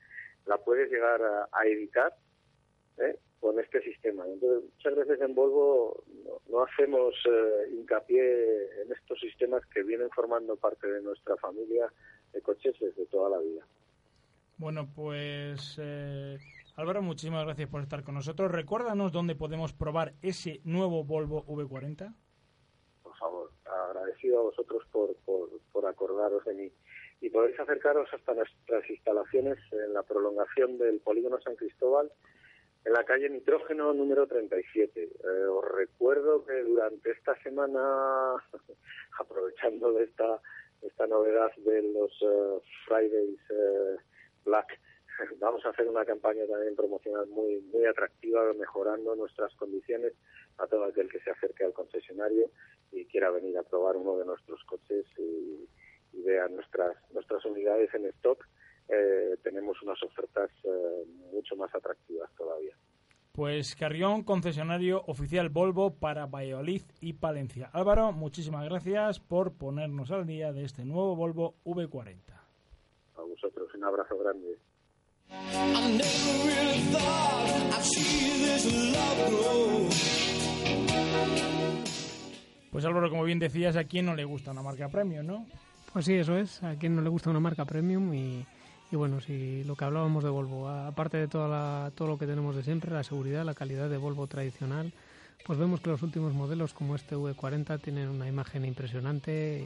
la 0.46 0.58
puedes 0.58 0.90
llegar 0.90 1.22
a, 1.22 1.66
evitar 1.66 2.12
¿eh? 2.98 3.16
Con 3.40 3.58
este 3.58 3.80
sistema. 3.82 4.24
Entonces, 4.26 4.70
muchas 4.70 4.94
veces 4.96 5.20
en 5.20 5.34
Volvo 5.34 6.04
no, 6.48 6.62
hacemos 6.62 7.14
eh, 7.26 7.70
hincapié 7.72 8.82
en 8.82 8.92
estos 8.92 9.18
sistemas 9.18 9.64
que 9.66 9.82
vienen 9.82 10.10
formando 10.10 10.56
parte 10.56 10.86
de 10.86 11.02
nuestra 11.02 11.36
familia 11.38 11.90
de 12.32 12.42
coches 12.42 12.74
desde 12.78 13.06
toda 13.06 13.30
la 13.30 13.38
vida. 13.38 13.66
Bueno, 14.58 14.86
pues 14.94 15.78
eh, 15.80 16.36
Álvaro, 16.76 17.00
muchísimas 17.00 17.44
gracias 17.46 17.68
por 17.70 17.80
estar 17.80 18.04
con 18.04 18.14
nosotros. 18.14 18.50
Recuérdanos 18.52 19.10
dónde 19.10 19.34
podemos 19.34 19.72
probar 19.72 20.12
ese 20.20 20.60
nuevo 20.64 21.02
Volvo 21.02 21.44
V40. 21.46 22.14
Por 23.02 23.16
favor, 23.16 23.50
agradecido 23.64 24.40
a 24.40 24.42
vosotros 24.42 24.82
por, 24.92 25.16
por, 25.24 25.48
por 25.72 25.86
acordaros 25.86 26.44
de 26.44 26.54
mí. 26.54 26.72
Y 27.22 27.30
podéis 27.30 27.58
acercaros 27.58 28.08
hasta 28.12 28.34
nuestras 28.34 28.88
instalaciones 28.88 29.58
en 29.72 29.94
la 29.94 30.02
prolongación 30.02 30.76
del 30.76 31.00
Polígono 31.00 31.40
San 31.40 31.56
Cristóbal 31.56 32.10
en 32.84 32.92
la 32.92 33.04
calle 33.04 33.28
Nitrógeno 33.28 33.92
número 33.92 34.26
37. 34.26 35.02
Eh, 35.02 35.44
os 35.46 35.64
recuerdo 35.72 36.44
que 36.44 36.62
durante 36.62 37.10
esta 37.10 37.34
semana, 37.42 38.36
aprovechando 39.18 39.92
de 39.92 40.04
esta, 40.04 40.40
esta 40.82 41.06
novedad 41.06 41.52
de 41.56 41.82
los 41.82 42.10
eh, 42.22 42.60
Fridays 42.86 43.40
eh, 43.50 43.96
Black, 44.44 44.80
vamos 45.40 45.64
a 45.66 45.70
hacer 45.70 45.86
una 45.88 46.04
campaña 46.04 46.46
también 46.46 46.74
promocional 46.74 47.26
muy 47.26 47.60
muy 47.72 47.84
atractiva, 47.84 48.52
mejorando 48.54 49.14
nuestras 49.14 49.54
condiciones 49.56 50.14
a 50.58 50.66
todo 50.66 50.84
aquel 50.84 51.10
que 51.10 51.20
se 51.20 51.30
acerque 51.30 51.64
al 51.64 51.74
concesionario 51.74 52.50
y 52.92 53.04
quiera 53.06 53.30
venir 53.30 53.56
a 53.58 53.62
probar 53.62 53.96
uno 53.96 54.16
de 54.16 54.24
nuestros 54.24 54.62
coches 54.64 55.06
y, 55.18 55.68
y 56.12 56.22
vea 56.22 56.48
nuestras 56.48 56.96
nuestras 57.12 57.44
unidades 57.44 57.92
en 57.94 58.06
stock 58.06 58.46
eh, 58.92 59.36
tenemos 59.42 59.80
unas 59.82 60.02
ofertas 60.02 60.50
eh, 60.64 61.04
mucho 61.32 61.56
más 61.56 61.74
atractivas 61.74 62.30
todavía. 62.36 62.74
Pues 63.32 63.76
Carrión, 63.76 64.24
concesionario 64.24 65.02
oficial 65.06 65.48
Volvo 65.48 65.94
para 65.94 66.26
Valladolid 66.26 66.82
y 67.00 67.12
Palencia. 67.12 67.70
Álvaro, 67.72 68.12
muchísimas 68.12 68.64
gracias 68.64 69.20
por 69.20 69.52
ponernos 69.52 70.10
al 70.10 70.26
día 70.26 70.52
de 70.52 70.64
este 70.64 70.84
nuevo 70.84 71.14
Volvo 71.14 71.54
V40. 71.64 72.16
A 73.16 73.22
vosotros, 73.22 73.72
un 73.74 73.84
abrazo 73.84 74.18
grande. 74.18 74.58
Pues 82.72 82.84
Álvaro, 82.84 83.10
como 83.10 83.24
bien 83.24 83.38
decías, 83.38 83.76
¿a 83.76 83.84
quién 83.84 84.06
no 84.06 84.14
le 84.14 84.24
gusta 84.24 84.50
una 84.50 84.62
marca 84.62 84.88
premium, 84.88 85.26
no? 85.26 85.46
Pues 85.92 86.04
sí, 86.04 86.14
eso 86.14 86.36
es. 86.36 86.62
A 86.62 86.76
quién 86.76 86.96
no 86.96 87.02
le 87.02 87.08
gusta 87.08 87.30
una 87.30 87.40
marca 87.40 87.64
premium 87.64 88.12
y 88.14 88.46
y 88.90 88.96
bueno, 88.96 89.20
si 89.20 89.62
lo 89.64 89.76
que 89.76 89.84
hablábamos 89.84 90.24
de 90.24 90.30
Volvo, 90.30 90.68
aparte 90.68 91.16
de 91.16 91.28
toda 91.28 91.90
todo 91.92 92.08
lo 92.08 92.18
que 92.18 92.26
tenemos 92.26 92.56
de 92.56 92.62
siempre, 92.62 92.90
la 92.90 93.04
seguridad, 93.04 93.44
la 93.44 93.54
calidad 93.54 93.88
de 93.88 93.96
Volvo 93.96 94.26
tradicional, 94.26 94.92
pues 95.46 95.58
vemos 95.58 95.80
que 95.80 95.90
los 95.90 96.02
últimos 96.02 96.32
modelos 96.32 96.74
como 96.74 96.96
este 96.96 97.16
V40 97.16 97.80
tienen 97.80 98.08
una 98.08 98.26
imagen 98.28 98.64
impresionante 98.64 99.64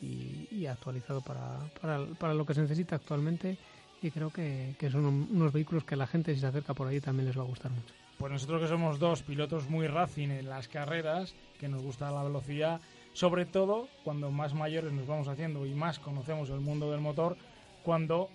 y, 0.00 0.66
actualizado 0.66 1.20
para, 1.20 1.58
para, 1.80 2.04
para, 2.18 2.34
lo 2.34 2.46
que 2.46 2.54
se 2.54 2.62
necesita 2.62 2.96
actualmente 2.96 3.58
y 4.02 4.10
creo 4.10 4.30
que, 4.30 4.74
que 4.78 4.90
son 4.90 5.04
unos 5.04 5.52
vehículos 5.52 5.84
que 5.84 5.96
la 5.96 6.06
gente 6.06 6.34
si 6.34 6.40
se 6.40 6.46
acerca 6.46 6.74
por 6.74 6.86
ahí 6.86 7.00
también 7.00 7.26
les 7.26 7.36
va 7.36 7.42
a 7.42 7.46
gustar 7.46 7.70
mucho. 7.72 7.92
Pues 8.18 8.32
nosotros 8.32 8.62
que 8.62 8.68
somos 8.68 8.98
dos 8.98 9.22
pilotos 9.22 9.68
muy 9.68 9.86
racing 9.88 10.28
en 10.28 10.48
las 10.48 10.68
carreras, 10.68 11.34
que 11.58 11.68
nos 11.68 11.82
gusta 11.82 12.10
la 12.10 12.22
velocidad, 12.22 12.80
sobre 13.14 13.46
todo 13.46 13.88
cuando 14.04 14.30
más 14.30 14.54
mayores 14.54 14.92
nos 14.92 15.06
vamos 15.06 15.26
haciendo 15.28 15.66
y 15.66 15.74
más 15.74 15.98
conocemos 15.98 16.50
el 16.50 16.60
mundo 16.60 16.90
del 16.90 17.00
motor, 17.00 17.36
cuando 17.82 18.28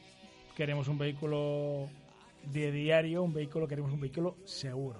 queremos 0.55 0.87
un 0.87 0.97
vehículo 0.97 1.89
de 2.51 2.71
diario, 2.71 3.23
un 3.23 3.33
vehículo, 3.33 3.67
queremos 3.67 3.91
un 3.91 3.99
vehículo 3.99 4.35
seguro. 4.45 4.99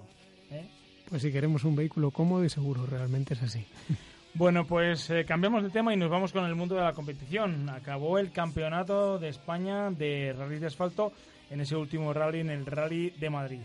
¿eh? 0.52 0.68
Pues 1.10 1.22
si 1.22 1.32
queremos 1.32 1.64
un 1.64 1.76
vehículo 1.76 2.12
cómodo 2.12 2.44
y 2.44 2.50
seguro, 2.50 2.86
realmente 2.86 3.34
es 3.34 3.44
así. 3.44 3.66
Bueno, 4.38 4.68
pues 4.68 5.10
eh, 5.12 5.24
cambiamos 5.24 5.64
de 5.64 5.70
tema 5.70 5.94
y 5.94 5.98
nos 5.98 6.10
vamos 6.10 6.34
con 6.34 6.44
el 6.44 6.56
mundo 6.56 6.76
de 6.76 6.82
la 6.82 6.92
competición. 6.92 7.70
Acabó 7.70 8.20
el 8.20 8.34
campeonato 8.34 9.18
de 9.18 9.30
España 9.30 9.90
de 9.92 10.36
rally 10.38 10.60
de 10.60 10.68
asfalto 10.68 11.14
en 11.50 11.62
ese 11.62 11.78
último 11.78 12.12
rally, 12.12 12.42
en 12.42 12.50
el 12.50 12.66
Rally 12.66 13.12
de 13.12 13.30
Madrid. 13.30 13.62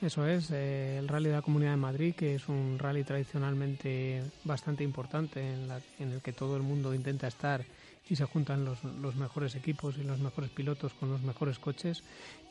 Eso 0.00 0.24
es, 0.24 0.52
eh, 0.52 0.98
el 0.98 1.08
Rally 1.08 1.30
de 1.30 1.34
la 1.34 1.42
Comunidad 1.42 1.72
de 1.72 1.78
Madrid, 1.78 2.14
que 2.14 2.36
es 2.36 2.48
un 2.48 2.78
rally 2.78 3.02
tradicionalmente 3.02 4.22
bastante 4.44 4.84
importante 4.84 5.40
en, 5.40 5.68
en 5.98 6.12
el 6.12 6.22
que 6.22 6.32
todo 6.32 6.56
el 6.56 6.62
mundo 6.62 6.94
intenta 6.94 7.26
estar 7.26 7.64
y 8.10 8.16
se 8.16 8.24
juntan 8.24 8.64
los, 8.64 8.82
los, 8.84 9.16
mejores 9.16 9.54
equipos 9.54 9.96
y 9.98 10.02
los 10.02 10.18
mejores 10.18 10.50
pilotos 10.50 10.94
con 10.94 11.10
los 11.10 11.22
mejores 11.22 11.58
coches. 11.58 12.02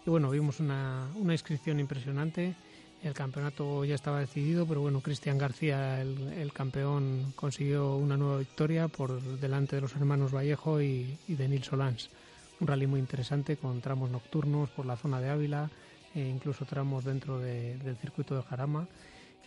Y 0.05 0.09
bueno, 0.09 0.29
vimos 0.29 0.59
una, 0.59 1.07
una 1.15 1.33
inscripción 1.33 1.79
impresionante. 1.79 2.55
el 3.03 3.13
campeonato 3.13 3.85
ya 3.85 3.95
estaba 3.95 4.19
decidido, 4.19 4.65
pero 4.65 4.81
bueno, 4.81 5.01
Cristian 5.01 5.37
García, 5.37 6.01
el, 6.01 6.51
campeón, 6.53 7.33
consiguió 7.35 7.95
una 7.95 8.17
nueva 8.17 8.39
victoria 8.39 8.87
por 8.87 9.21
delante 9.39 9.75
de 9.75 9.81
los 9.81 9.95
hermanos 9.95 10.33
Vallejo 10.33 10.81
y, 10.81 11.17
de 11.27 11.47
Nils 11.47 11.67
Solans. 11.67 12.09
Un 12.59 12.67
rally 12.67 12.87
muy 12.87 12.99
interesante 12.99 13.57
con 13.57 13.81
tramos 13.81 14.09
nocturnos 14.09 14.69
por 14.69 14.85
la 14.85 14.97
zona 14.97 15.21
de 15.21 15.29
Ávila 15.29 15.69
e 16.15 16.21
incluso 16.21 16.65
tramos 16.65 17.05
dentro 17.05 17.39
del 17.39 17.97
circuito 17.97 18.35
de 18.35 18.41
Jarama. 18.41 18.87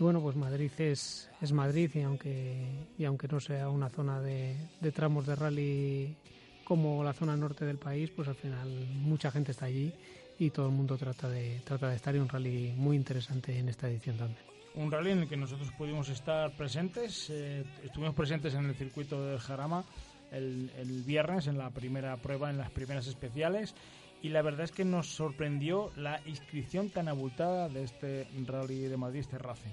Y 0.01 0.03
bueno, 0.03 0.23
pues 0.23 0.35
Madrid 0.35 0.71
es, 0.79 1.29
es 1.43 1.53
Madrid 1.53 1.91
y 1.95 2.01
aunque, 2.01 2.87
y 2.97 3.05
aunque 3.05 3.29
no 3.29 3.39
sea 3.39 3.69
una 3.69 3.91
zona 3.91 4.19
de, 4.19 4.57
de 4.81 4.93
tramos 4.93 5.27
de 5.27 5.37
rally 5.37 6.17
como 6.65 7.05
la 7.05 7.13
zona 7.13 7.37
norte 7.37 7.67
del 7.67 7.77
país, 7.77 8.11
pues 8.11 8.27
al 8.27 8.35
final 8.35 8.67
mucha 8.93 9.31
gente 9.31 9.51
está 9.51 9.67
allí 9.67 9.93
y 10.39 10.49
todo 10.49 10.69
el 10.69 10.73
mundo 10.73 10.97
trata 10.97 11.29
de, 11.29 11.61
trata 11.67 11.91
de 11.91 11.97
estar 11.97 12.17
en 12.17 12.23
un 12.23 12.31
rally 12.31 12.73
muy 12.79 12.97
interesante 12.97 13.59
en 13.59 13.69
esta 13.69 13.91
edición 13.91 14.17
también. 14.17 14.41
Un 14.75 14.91
rally 14.91 15.11
en 15.11 15.19
el 15.19 15.29
que 15.29 15.37
nosotros 15.37 15.71
pudimos 15.77 16.09
estar 16.09 16.57
presentes, 16.57 17.29
eh, 17.29 17.63
estuvimos 17.85 18.15
presentes 18.15 18.55
en 18.55 18.65
el 18.65 18.75
circuito 18.75 19.23
del 19.23 19.39
Jarama 19.39 19.85
el, 20.33 20.71
el 20.79 21.03
viernes 21.03 21.47
en 21.47 21.59
la 21.59 21.69
primera 21.69 22.17
prueba, 22.17 22.49
en 22.49 22.57
las 22.57 22.71
primeras 22.71 23.07
especiales 23.07 23.75
y 24.23 24.29
la 24.29 24.43
verdad 24.43 24.65
es 24.65 24.73
que 24.73 24.85
nos 24.85 25.09
sorprendió 25.09 25.91
la 25.97 26.21
inscripción 26.27 26.91
tan 26.91 27.09
abultada 27.09 27.69
de 27.69 27.85
este 27.85 28.27
rally 28.47 28.83
de 28.83 28.97
Madrid, 28.97 29.21
este 29.21 29.39
RACE. 29.39 29.71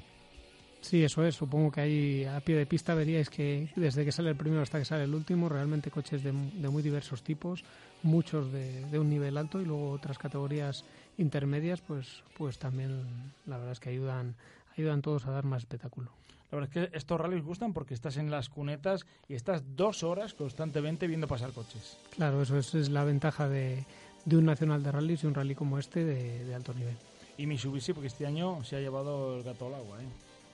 Sí, 0.81 1.03
eso 1.03 1.25
es. 1.25 1.35
Supongo 1.35 1.71
que 1.71 1.81
ahí 1.81 2.25
a 2.25 2.39
pie 2.39 2.55
de 2.55 2.65
pista 2.65 2.93
veríais 2.93 3.29
que 3.29 3.69
desde 3.75 4.05
que 4.05 4.11
sale 4.11 4.29
el 4.29 4.35
primero 4.35 4.61
hasta 4.61 4.79
que 4.79 4.85
sale 4.85 5.03
el 5.03 5.13
último, 5.13 5.49
realmente 5.49 5.91
coches 5.91 6.23
de, 6.23 6.31
de 6.31 6.69
muy 6.69 6.83
diversos 6.83 7.23
tipos, 7.23 7.63
muchos 8.03 8.51
de, 8.51 8.85
de, 8.85 8.99
un 8.99 9.09
nivel 9.09 9.37
alto 9.37 9.59
y 9.59 9.65
luego 9.65 9.91
otras 9.91 10.17
categorías 10.17 10.85
intermedias, 11.17 11.81
pues, 11.81 12.23
pues 12.37 12.57
también 12.59 13.33
la 13.45 13.57
verdad 13.57 13.73
es 13.73 13.79
que 13.79 13.89
ayudan, 13.89 14.35
ayudan 14.77 15.01
todos 15.01 15.25
a 15.25 15.31
dar 15.31 15.43
más 15.45 15.63
espectáculo. 15.63 16.11
La 16.51 16.59
verdad 16.59 16.77
es 16.77 16.89
que 16.91 16.97
estos 16.97 17.19
rallies 17.19 17.43
gustan 17.43 17.73
porque 17.73 17.93
estás 17.93 18.15
en 18.15 18.31
las 18.31 18.47
cunetas 18.47 19.05
y 19.27 19.33
estás 19.33 19.63
dos 19.75 20.03
horas 20.03 20.33
constantemente 20.33 21.07
viendo 21.07 21.27
pasar 21.27 21.51
coches. 21.51 21.97
Claro, 22.15 22.41
eso 22.41 22.57
es, 22.57 22.73
es 22.73 22.87
la 22.89 23.03
ventaja 23.03 23.49
de, 23.49 23.85
de, 24.27 24.37
un 24.37 24.45
nacional 24.45 24.83
de 24.83 24.91
rallies 24.91 25.23
y 25.23 25.27
un 25.27 25.33
rally 25.33 25.55
como 25.55 25.79
este 25.79 26.03
de, 26.03 26.45
de 26.45 26.55
alto 26.55 26.73
nivel. 26.73 26.95
Y 27.37 27.45
Mitsubishi, 27.45 27.93
porque 27.93 28.07
este 28.07 28.25
año 28.25 28.63
se 28.63 28.75
ha 28.75 28.79
llevado 28.79 29.37
el 29.37 29.43
gato 29.43 29.67
al 29.67 29.75
agua, 29.75 30.01
¿eh? 30.01 30.07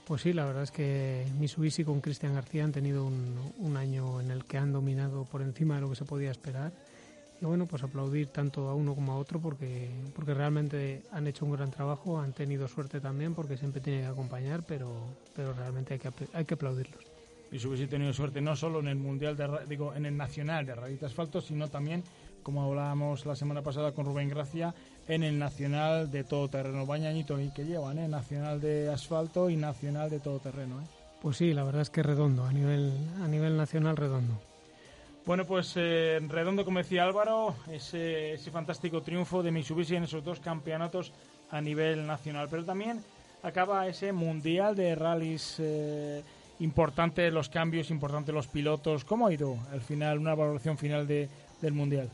Pues 0.06 0.20
sí, 0.20 0.34
la 0.34 0.44
verdad 0.44 0.64
es 0.64 0.70
que 0.70 1.24
Mitsubishi 1.38 1.82
con 1.82 2.02
Cristian 2.02 2.34
García 2.34 2.62
han 2.62 2.72
tenido 2.72 3.06
un, 3.06 3.38
un, 3.58 3.76
año 3.78 4.20
en 4.20 4.30
el 4.30 4.44
que 4.44 4.58
han 4.58 4.70
dominado 4.70 5.24
por 5.24 5.40
encima 5.40 5.76
de 5.76 5.80
lo 5.80 5.88
que 5.88 5.96
se 5.96 6.04
podía 6.04 6.30
esperar. 6.30 6.72
Y 7.40 7.46
bueno, 7.46 7.66
pues 7.66 7.82
aplaudir 7.82 8.28
tanto 8.28 8.68
a 8.68 8.74
uno 8.74 8.94
como 8.94 9.12
a 9.12 9.16
otro 9.16 9.40
porque, 9.40 9.90
porque 10.14 10.34
realmente 10.34 11.02
han 11.10 11.26
hecho 11.26 11.46
un 11.46 11.52
gran 11.52 11.70
trabajo, 11.70 12.20
han 12.20 12.34
tenido 12.34 12.68
suerte 12.68 13.00
también 13.00 13.34
porque 13.34 13.56
siempre 13.56 13.80
tienen 13.80 14.02
que 14.02 14.08
acompañar, 14.08 14.62
pero, 14.66 14.92
pero 15.34 15.54
realmente 15.54 15.94
hay 15.94 16.00
que, 16.00 16.10
hay 16.34 16.44
que 16.44 16.54
aplaudirlos. 16.54 17.04
Mitsubishi 17.50 17.84
ha 17.84 17.88
tenido 17.88 18.12
suerte 18.12 18.40
no 18.42 18.56
solo 18.56 18.80
en 18.80 18.88
el 18.88 18.96
mundial 18.96 19.36
de, 19.36 19.48
digo 19.68 19.94
en 19.94 20.04
el 20.04 20.16
nacional 20.16 20.66
de 20.66 20.74
rally 20.74 20.96
de 20.96 21.06
asfalto, 21.06 21.40
sino 21.40 21.68
también 21.68 22.02
como 22.44 22.62
hablábamos 22.62 23.26
la 23.26 23.34
semana 23.34 23.62
pasada 23.62 23.90
con 23.90 24.06
Rubén 24.06 24.28
Gracia, 24.28 24.72
en 25.08 25.24
el 25.24 25.38
Nacional 25.38 26.10
de 26.10 26.22
Todoterreno. 26.22 26.86
Bañañito 26.86 27.40
y 27.40 27.48
que 27.48 27.64
llevan, 27.64 27.98
¿eh? 27.98 28.06
Nacional 28.06 28.60
de 28.60 28.88
Asfalto 28.88 29.50
y 29.50 29.56
Nacional 29.56 30.10
de 30.10 30.20
Todoterreno. 30.20 30.80
¿eh? 30.80 30.84
Pues 31.20 31.38
sí, 31.38 31.52
la 31.52 31.64
verdad 31.64 31.82
es 31.82 31.90
que 31.90 32.02
redondo, 32.02 32.44
a 32.44 32.52
nivel, 32.52 32.92
a 33.22 33.26
nivel 33.26 33.56
nacional 33.56 33.96
redondo. 33.96 34.34
Bueno, 35.26 35.46
pues 35.46 35.72
eh, 35.76 36.20
redondo, 36.28 36.66
como 36.66 36.78
decía 36.78 37.02
Álvaro, 37.04 37.56
ese, 37.72 38.34
ese 38.34 38.50
fantástico 38.50 39.00
triunfo 39.02 39.42
de 39.42 39.50
Mitsubishi 39.50 39.96
en 39.96 40.04
esos 40.04 40.22
dos 40.22 40.38
campeonatos 40.38 41.12
a 41.50 41.60
nivel 41.62 42.06
nacional. 42.06 42.48
Pero 42.50 42.64
también 42.64 43.02
acaba 43.42 43.88
ese 43.88 44.12
mundial 44.12 44.76
de 44.76 44.94
rallies 44.94 45.56
eh, 45.58 46.22
importante, 46.60 47.30
los 47.30 47.48
cambios, 47.48 47.90
importante 47.90 48.32
los 48.32 48.46
pilotos. 48.46 49.04
¿Cómo 49.04 49.26
ha 49.26 49.32
ido 49.32 49.56
al 49.72 49.80
final, 49.80 50.18
una 50.18 50.34
valoración 50.34 50.76
final 50.76 51.06
de, 51.06 51.28
del 51.62 51.72
mundial? 51.72 52.10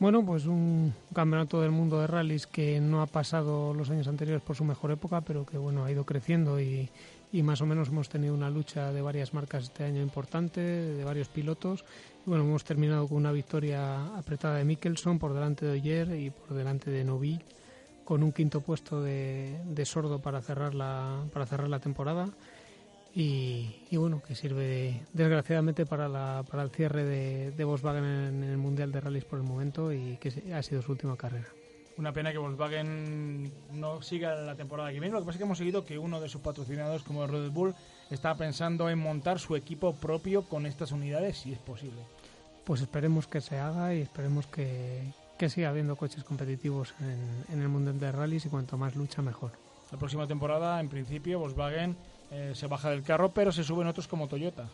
Bueno, 0.00 0.24
pues 0.24 0.46
un 0.46 0.94
campeonato 1.12 1.60
del 1.60 1.72
mundo 1.72 2.00
de 2.00 2.06
rallies 2.06 2.46
que 2.46 2.78
no 2.78 3.02
ha 3.02 3.06
pasado 3.06 3.74
los 3.74 3.90
años 3.90 4.06
anteriores 4.06 4.44
por 4.44 4.54
su 4.54 4.64
mejor 4.64 4.92
época, 4.92 5.22
pero 5.22 5.44
que 5.44 5.58
bueno 5.58 5.84
ha 5.84 5.90
ido 5.90 6.06
creciendo 6.06 6.60
y, 6.60 6.88
y 7.32 7.42
más 7.42 7.60
o 7.62 7.66
menos 7.66 7.88
hemos 7.88 8.08
tenido 8.08 8.32
una 8.32 8.48
lucha 8.48 8.92
de 8.92 9.02
varias 9.02 9.34
marcas 9.34 9.64
este 9.64 9.82
año 9.82 10.00
importante, 10.00 10.60
de 10.60 11.02
varios 11.02 11.26
pilotos. 11.26 11.84
Y 12.24 12.30
bueno, 12.30 12.44
hemos 12.44 12.62
terminado 12.62 13.08
con 13.08 13.16
una 13.16 13.32
victoria 13.32 14.16
apretada 14.16 14.58
de 14.58 14.64
Mikkelson 14.64 15.18
por 15.18 15.34
delante 15.34 15.66
de 15.66 15.72
Oyer 15.72 16.14
y 16.14 16.30
por 16.30 16.56
delante 16.56 16.92
de 16.92 17.02
Novi, 17.02 17.40
con 18.04 18.22
un 18.22 18.30
quinto 18.30 18.60
puesto 18.60 19.02
de, 19.02 19.60
de 19.64 19.84
Sordo 19.84 20.20
para 20.20 20.40
cerrar 20.42 20.76
la, 20.76 21.24
para 21.32 21.44
cerrar 21.44 21.68
la 21.68 21.80
temporada 21.80 22.28
y, 23.14 23.96
bueno, 23.96 24.22
que 24.22 24.34
sirve 24.34 25.02
desgraciadamente 25.12 25.86
para, 25.86 26.08
la, 26.08 26.44
para 26.48 26.62
el 26.62 26.70
cierre 26.70 27.04
de, 27.04 27.50
de 27.50 27.64
Volkswagen 27.64 28.04
en, 28.04 28.44
el 28.44 28.58
Mundial 28.58 28.92
de 28.92 29.00
Rallys 29.00 29.24
por 29.24 29.38
el 29.38 29.44
momento 29.44 29.92
y 29.92 30.18
que 30.18 30.52
ha 30.54 30.62
sido 30.62 30.82
su 30.82 30.92
última 30.92 31.16
carrera. 31.16 31.46
Una 31.96 32.12
pena 32.12 32.30
que 32.30 32.38
Volkswagen 32.38 33.52
no 33.72 34.02
siga 34.02 34.36
la 34.36 34.54
temporada 34.54 34.92
que 34.92 35.00
viene. 35.00 35.12
Lo 35.12 35.20
que 35.20 35.26
pasa 35.26 35.36
es 35.36 35.38
que 35.38 35.44
hemos 35.44 35.58
seguido 35.58 35.84
que 35.84 35.98
uno 35.98 36.20
de 36.20 36.28
sus 36.28 36.40
patrocinadores, 36.40 37.02
como 37.02 37.26
Red 37.26 37.50
Bull, 37.50 37.74
está 38.10 38.36
pensando 38.36 38.88
en 38.88 39.00
montar 39.00 39.40
su 39.40 39.56
equipo 39.56 39.94
propio 39.94 40.42
con 40.42 40.64
estas 40.64 40.92
unidades, 40.92 41.38
si 41.38 41.52
es 41.52 41.58
posible. 41.58 42.02
Pues 42.64 42.82
esperemos 42.82 43.26
que 43.26 43.40
se 43.40 43.58
haga 43.58 43.94
y 43.94 44.02
esperemos 44.02 44.46
que, 44.46 45.12
que 45.38 45.48
siga 45.48 45.70
habiendo 45.70 45.96
coches 45.96 46.22
competitivos 46.22 46.94
en, 47.00 47.52
en 47.52 47.62
el 47.62 47.68
Mundial 47.68 47.98
de 47.98 48.12
Rallys 48.12 48.46
y 48.46 48.48
cuanto 48.48 48.78
más 48.78 48.94
lucha, 48.94 49.22
mejor. 49.22 49.52
La 49.90 49.98
próxima 49.98 50.28
temporada, 50.28 50.78
en 50.78 50.88
principio, 50.88 51.40
Volkswagen 51.40 51.96
eh, 52.30 52.52
se 52.54 52.66
baja 52.66 52.90
del 52.90 53.02
carro, 53.02 53.32
pero 53.32 53.52
se 53.52 53.64
suben 53.64 53.86
otros 53.86 54.08
como 54.08 54.28
Toyota. 54.28 54.68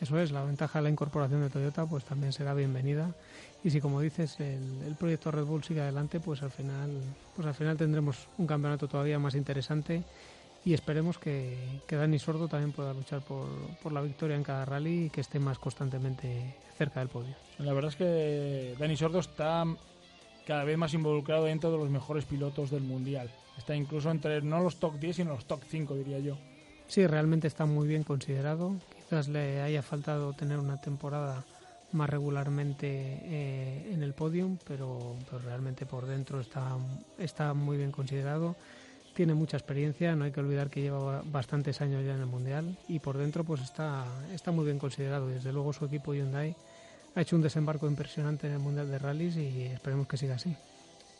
Eso 0.00 0.18
es, 0.18 0.30
la 0.30 0.44
ventaja 0.44 0.78
de 0.78 0.84
la 0.84 0.90
incorporación 0.90 1.40
de 1.40 1.48
Toyota 1.48 1.86
pues 1.86 2.04
también 2.04 2.32
será 2.32 2.52
bienvenida 2.52 3.14
y 3.64 3.70
si 3.70 3.80
como 3.80 4.02
dices 4.02 4.38
el, 4.40 4.82
el, 4.86 4.94
proyecto 4.94 5.30
Red 5.30 5.44
Bull 5.44 5.64
sigue 5.64 5.80
adelante 5.80 6.20
pues 6.20 6.42
al 6.42 6.50
final 6.50 6.90
pues 7.34 7.48
al 7.48 7.54
final 7.54 7.78
tendremos 7.78 8.28
un 8.36 8.46
campeonato 8.46 8.88
todavía 8.88 9.18
más 9.18 9.34
interesante 9.34 10.04
y 10.66 10.74
esperemos 10.74 11.16
que, 11.16 11.56
que 11.86 11.94
Dani 11.94 12.18
Sordo 12.18 12.48
también 12.48 12.72
pueda 12.72 12.92
luchar 12.92 13.20
por, 13.22 13.46
por, 13.82 13.92
la 13.92 14.02
victoria 14.02 14.36
en 14.36 14.42
cada 14.42 14.64
rally 14.64 15.04
y 15.04 15.10
que 15.10 15.20
esté 15.20 15.38
más 15.38 15.60
constantemente 15.60 16.56
cerca 16.76 16.98
del 16.98 17.08
podio. 17.08 17.36
La 17.58 17.72
verdad 17.72 17.92
es 17.92 17.96
que 17.96 18.74
Dani 18.76 18.96
Sordo 18.96 19.20
está 19.20 19.64
cada 20.44 20.64
vez 20.64 20.76
más 20.76 20.92
involucrado 20.92 21.44
dentro 21.44 21.70
de 21.70 21.78
los 21.78 21.88
mejores 21.88 22.24
pilotos 22.24 22.70
del 22.70 22.82
mundial. 22.82 23.30
Está 23.56 23.76
incluso 23.76 24.10
entre 24.10 24.42
no 24.42 24.60
los 24.60 24.76
top 24.76 24.98
10 24.98 25.16
sino 25.16 25.34
los 25.34 25.46
top 25.46 25.62
5 25.68 25.94
diría 25.94 26.18
yo. 26.18 26.36
Sí, 26.88 27.06
realmente 27.06 27.48
está 27.48 27.66
muy 27.66 27.88
bien 27.88 28.04
considerado. 28.04 28.76
Quizás 28.96 29.28
le 29.28 29.60
haya 29.62 29.82
faltado 29.82 30.32
tener 30.32 30.58
una 30.58 30.80
temporada 30.80 31.44
más 31.92 32.10
regularmente 32.10 32.86
eh, 32.88 33.90
en 33.92 34.02
el 34.02 34.12
podium, 34.12 34.58
pero, 34.66 35.16
pero, 35.30 35.38
realmente 35.40 35.86
por 35.86 36.06
dentro 36.06 36.40
está, 36.40 36.76
está 37.18 37.54
muy 37.54 37.76
bien 37.76 37.92
considerado. 37.92 38.56
Tiene 39.14 39.34
mucha 39.34 39.56
experiencia, 39.56 40.14
no 40.14 40.24
hay 40.24 40.32
que 40.32 40.40
olvidar 40.40 40.68
que 40.68 40.82
lleva 40.82 41.22
bastantes 41.24 41.80
años 41.80 42.04
ya 42.04 42.14
en 42.14 42.20
el 42.20 42.26
Mundial 42.26 42.76
y 42.86 42.98
por 42.98 43.16
dentro 43.16 43.44
pues 43.44 43.62
está, 43.62 44.04
está 44.34 44.50
muy 44.52 44.66
bien 44.66 44.78
considerado. 44.78 45.28
Desde 45.28 45.52
luego 45.52 45.72
su 45.72 45.86
equipo 45.86 46.12
Hyundai 46.12 46.54
ha 47.14 47.20
hecho 47.22 47.34
un 47.34 47.42
desembarco 47.42 47.86
impresionante 47.86 48.46
en 48.46 48.52
el 48.52 48.58
Mundial 48.58 48.90
de 48.90 48.98
Rallys 48.98 49.36
y 49.36 49.62
esperemos 49.62 50.06
que 50.06 50.18
siga 50.18 50.34
así. 50.34 50.54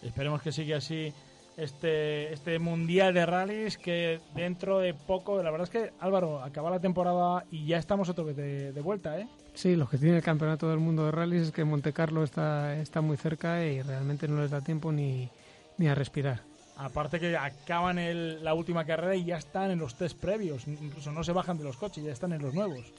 Esperemos 0.03 0.43
que 0.43 0.53
siga 0.53 0.77
así 0.77 1.13
este, 1.57 2.33
este 2.33 2.59
mundial 2.59 3.15
de 3.15 3.27
rallies 3.27 3.79
que 3.79 4.21
dentro 4.35 4.79
de 4.79 4.95
poco, 4.95 5.43
la 5.43 5.51
verdad 5.51 5.65
es 5.65 5.71
que 5.71 5.93
Álvaro, 6.01 6.43
acaba 6.43 6.71
la 6.71 6.81
temporada 6.81 7.45
y 7.51 7.67
ya 7.67 7.79
estamos 7.79 8.09
otra 8.09 8.25
vez 8.25 8.37
de, 8.37 8.73
de 8.73 8.81
vuelta, 8.81 9.19
¿eh? 9.19 9.27
Sí, 9.55 9.75
lo 9.75 9.89
que 9.89 9.97
tiene 9.97 10.19
el 10.19 10.23
campeonato 10.23 10.69
del 10.69 10.79
mundo 10.79 11.07
de 11.07 11.13
rallies 11.13 11.45
es 11.45 11.53
que 11.53 11.65
Monte 11.65 11.93
Carlo 11.95 12.23
está, 12.25 12.77
está 12.79 13.01
muy 13.01 13.17
cerca 13.17 13.65
y 13.65 13.81
realmente 13.81 14.29
no 14.29 14.43
les 14.43 14.51
da 14.51 14.61
tiempo 14.61 14.93
ni, 14.93 15.31
ni 15.79 15.89
a 15.89 15.95
respirar. 15.95 16.43
Aparte 16.77 17.19
que 17.19 17.35
acaban 17.39 17.99
el, 17.99 18.45
la 18.45 18.53
última 18.53 18.85
carrera 18.85 19.17
y 19.17 19.25
ya 19.25 19.39
están 19.39 19.71
en 19.71 19.79
los 19.79 19.95
test 19.95 20.19
previos, 20.19 20.69
incluso 20.69 21.11
no 21.11 21.25
se 21.25 21.33
bajan 21.33 21.57
de 21.57 21.65
los 21.65 21.79
coches, 21.79 22.05
ya 22.05 22.13
están 22.13 22.35
en 22.35 22.43
los 22.43 22.53
nuevos. 22.53 22.93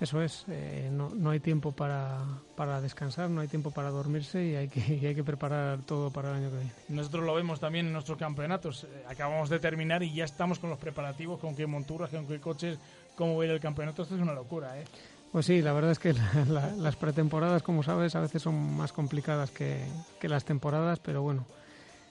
Eso 0.00 0.22
es, 0.22 0.44
eh, 0.48 0.90
no, 0.92 1.10
no, 1.10 1.30
hay 1.30 1.40
tiempo 1.40 1.72
para, 1.72 2.24
para, 2.54 2.80
descansar, 2.80 3.28
no 3.30 3.40
hay 3.40 3.48
tiempo 3.48 3.72
para 3.72 3.90
dormirse 3.90 4.44
y 4.44 4.54
hay, 4.54 4.68
que, 4.68 4.94
y 4.94 5.04
hay 5.04 5.14
que 5.14 5.24
preparar 5.24 5.80
todo 5.82 6.12
para 6.12 6.30
el 6.30 6.36
año 6.36 6.50
que 6.50 6.56
viene. 6.56 6.72
Nosotros 6.88 7.24
lo 7.24 7.34
vemos 7.34 7.58
también 7.58 7.86
en 7.86 7.92
nuestros 7.92 8.16
campeonatos. 8.16 8.84
Eh, 8.84 9.04
acabamos 9.08 9.50
de 9.50 9.58
terminar 9.58 10.02
y 10.04 10.14
ya 10.14 10.24
estamos 10.24 10.60
con 10.60 10.70
los 10.70 10.78
preparativos, 10.78 11.40
con 11.40 11.56
qué 11.56 11.66
monturas, 11.66 12.10
con 12.10 12.26
qué 12.28 12.38
coches, 12.38 12.78
cómo 13.16 13.36
va 13.36 13.42
a 13.42 13.46
ir 13.46 13.52
el 13.52 13.60
campeonato. 13.60 14.02
Esto 14.02 14.14
es 14.14 14.20
una 14.20 14.34
locura, 14.34 14.78
¿eh? 14.78 14.84
Pues 15.32 15.46
sí, 15.46 15.60
la 15.62 15.72
verdad 15.72 15.90
es 15.90 15.98
que 15.98 16.12
la, 16.14 16.44
la, 16.48 16.70
las 16.76 16.94
pretemporadas, 16.94 17.64
como 17.64 17.82
sabes, 17.82 18.14
a 18.14 18.20
veces 18.20 18.40
son 18.40 18.76
más 18.76 18.92
complicadas 18.92 19.50
que, 19.50 19.84
que, 20.20 20.28
las 20.28 20.44
temporadas, 20.44 21.00
pero 21.00 21.22
bueno, 21.22 21.44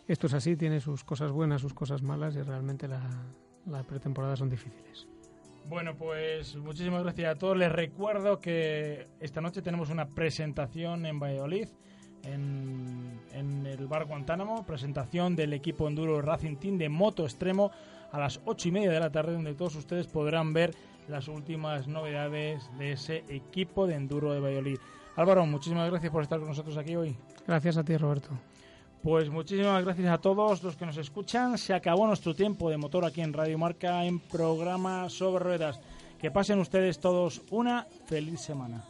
esto 0.09 0.27
es 0.27 0.33
así, 0.33 0.57
tiene 0.57 0.81
sus 0.81 1.05
cosas 1.05 1.31
buenas, 1.31 1.61
sus 1.61 1.73
cosas 1.73 2.01
malas 2.01 2.35
y 2.35 2.41
realmente 2.41 2.87
las 2.89 3.85
pretemporadas 3.85 4.39
son 4.39 4.49
difíciles. 4.49 5.07
Bueno, 5.69 5.95
pues 5.97 6.55
muchísimas 6.55 7.03
gracias 7.03 7.29
a 7.29 7.35
todos. 7.35 7.57
Les 7.57 7.69
recuerdo 7.69 8.39
que 8.39 9.07
esta 9.19 9.41
noche 9.41 9.61
tenemos 9.61 9.89
una 9.89 10.07
presentación 10.07 11.05
en 11.05 11.19
Valladolid, 11.19 11.67
en, 12.23 13.19
el 13.33 13.87
bar 13.87 14.05
Guantánamo, 14.05 14.65
presentación 14.65 15.35
del 15.35 15.51
equipo 15.51 15.87
Enduro 15.87 16.21
Racing 16.21 16.55
Team 16.55 16.77
de 16.77 16.87
Moto 16.87 17.23
Extremo. 17.23 17.71
a 18.13 18.19
las 18.19 18.39
ocho 18.45 18.69
y 18.69 18.71
media 18.71 18.89
de 18.89 18.99
la 19.01 19.11
tarde, 19.11 19.33
donde 19.33 19.53
todos 19.53 19.75
ustedes 19.75 20.07
podrán 20.07 20.53
ver 20.53 20.73
las 21.09 21.27
últimas 21.27 21.89
novedades 21.89 22.69
de 22.77 22.93
ese 22.93 23.25
equipo 23.27 23.85
de 23.87 23.95
enduro 23.95 24.31
de 24.33 24.39
Valladolid. 24.39 24.77
Álvaro, 25.17 25.45
muchísimas 25.45 25.89
gracias 25.89 26.11
por 26.13 26.23
estar 26.23 26.39
con 26.39 26.47
nosotros 26.47 26.77
aquí 26.77 26.95
hoy. 26.95 27.17
Gracias 27.45 27.75
a 27.75 27.83
ti, 27.83 27.97
Roberto. 27.97 28.29
Pues 29.01 29.29
muchísimas 29.29 29.83
gracias 29.83 30.09
a 30.09 30.17
todos 30.17 30.63
los 30.63 30.75
que 30.75 30.85
nos 30.85 30.97
escuchan. 30.97 31.57
Se 31.57 31.73
acabó 31.73 32.07
nuestro 32.07 32.33
tiempo 32.33 32.69
de 32.69 32.77
motor 32.77 33.05
aquí 33.05 33.21
en 33.21 33.33
Radio 33.33 33.57
Marca 33.57 34.03
en 34.05 34.19
programa 34.19 35.09
sobre 35.09 35.43
ruedas. 35.43 35.79
Que 36.19 36.31
pasen 36.31 36.59
ustedes 36.59 36.99
todos 36.99 37.41
una 37.51 37.87
feliz 38.07 38.41
semana. 38.41 38.83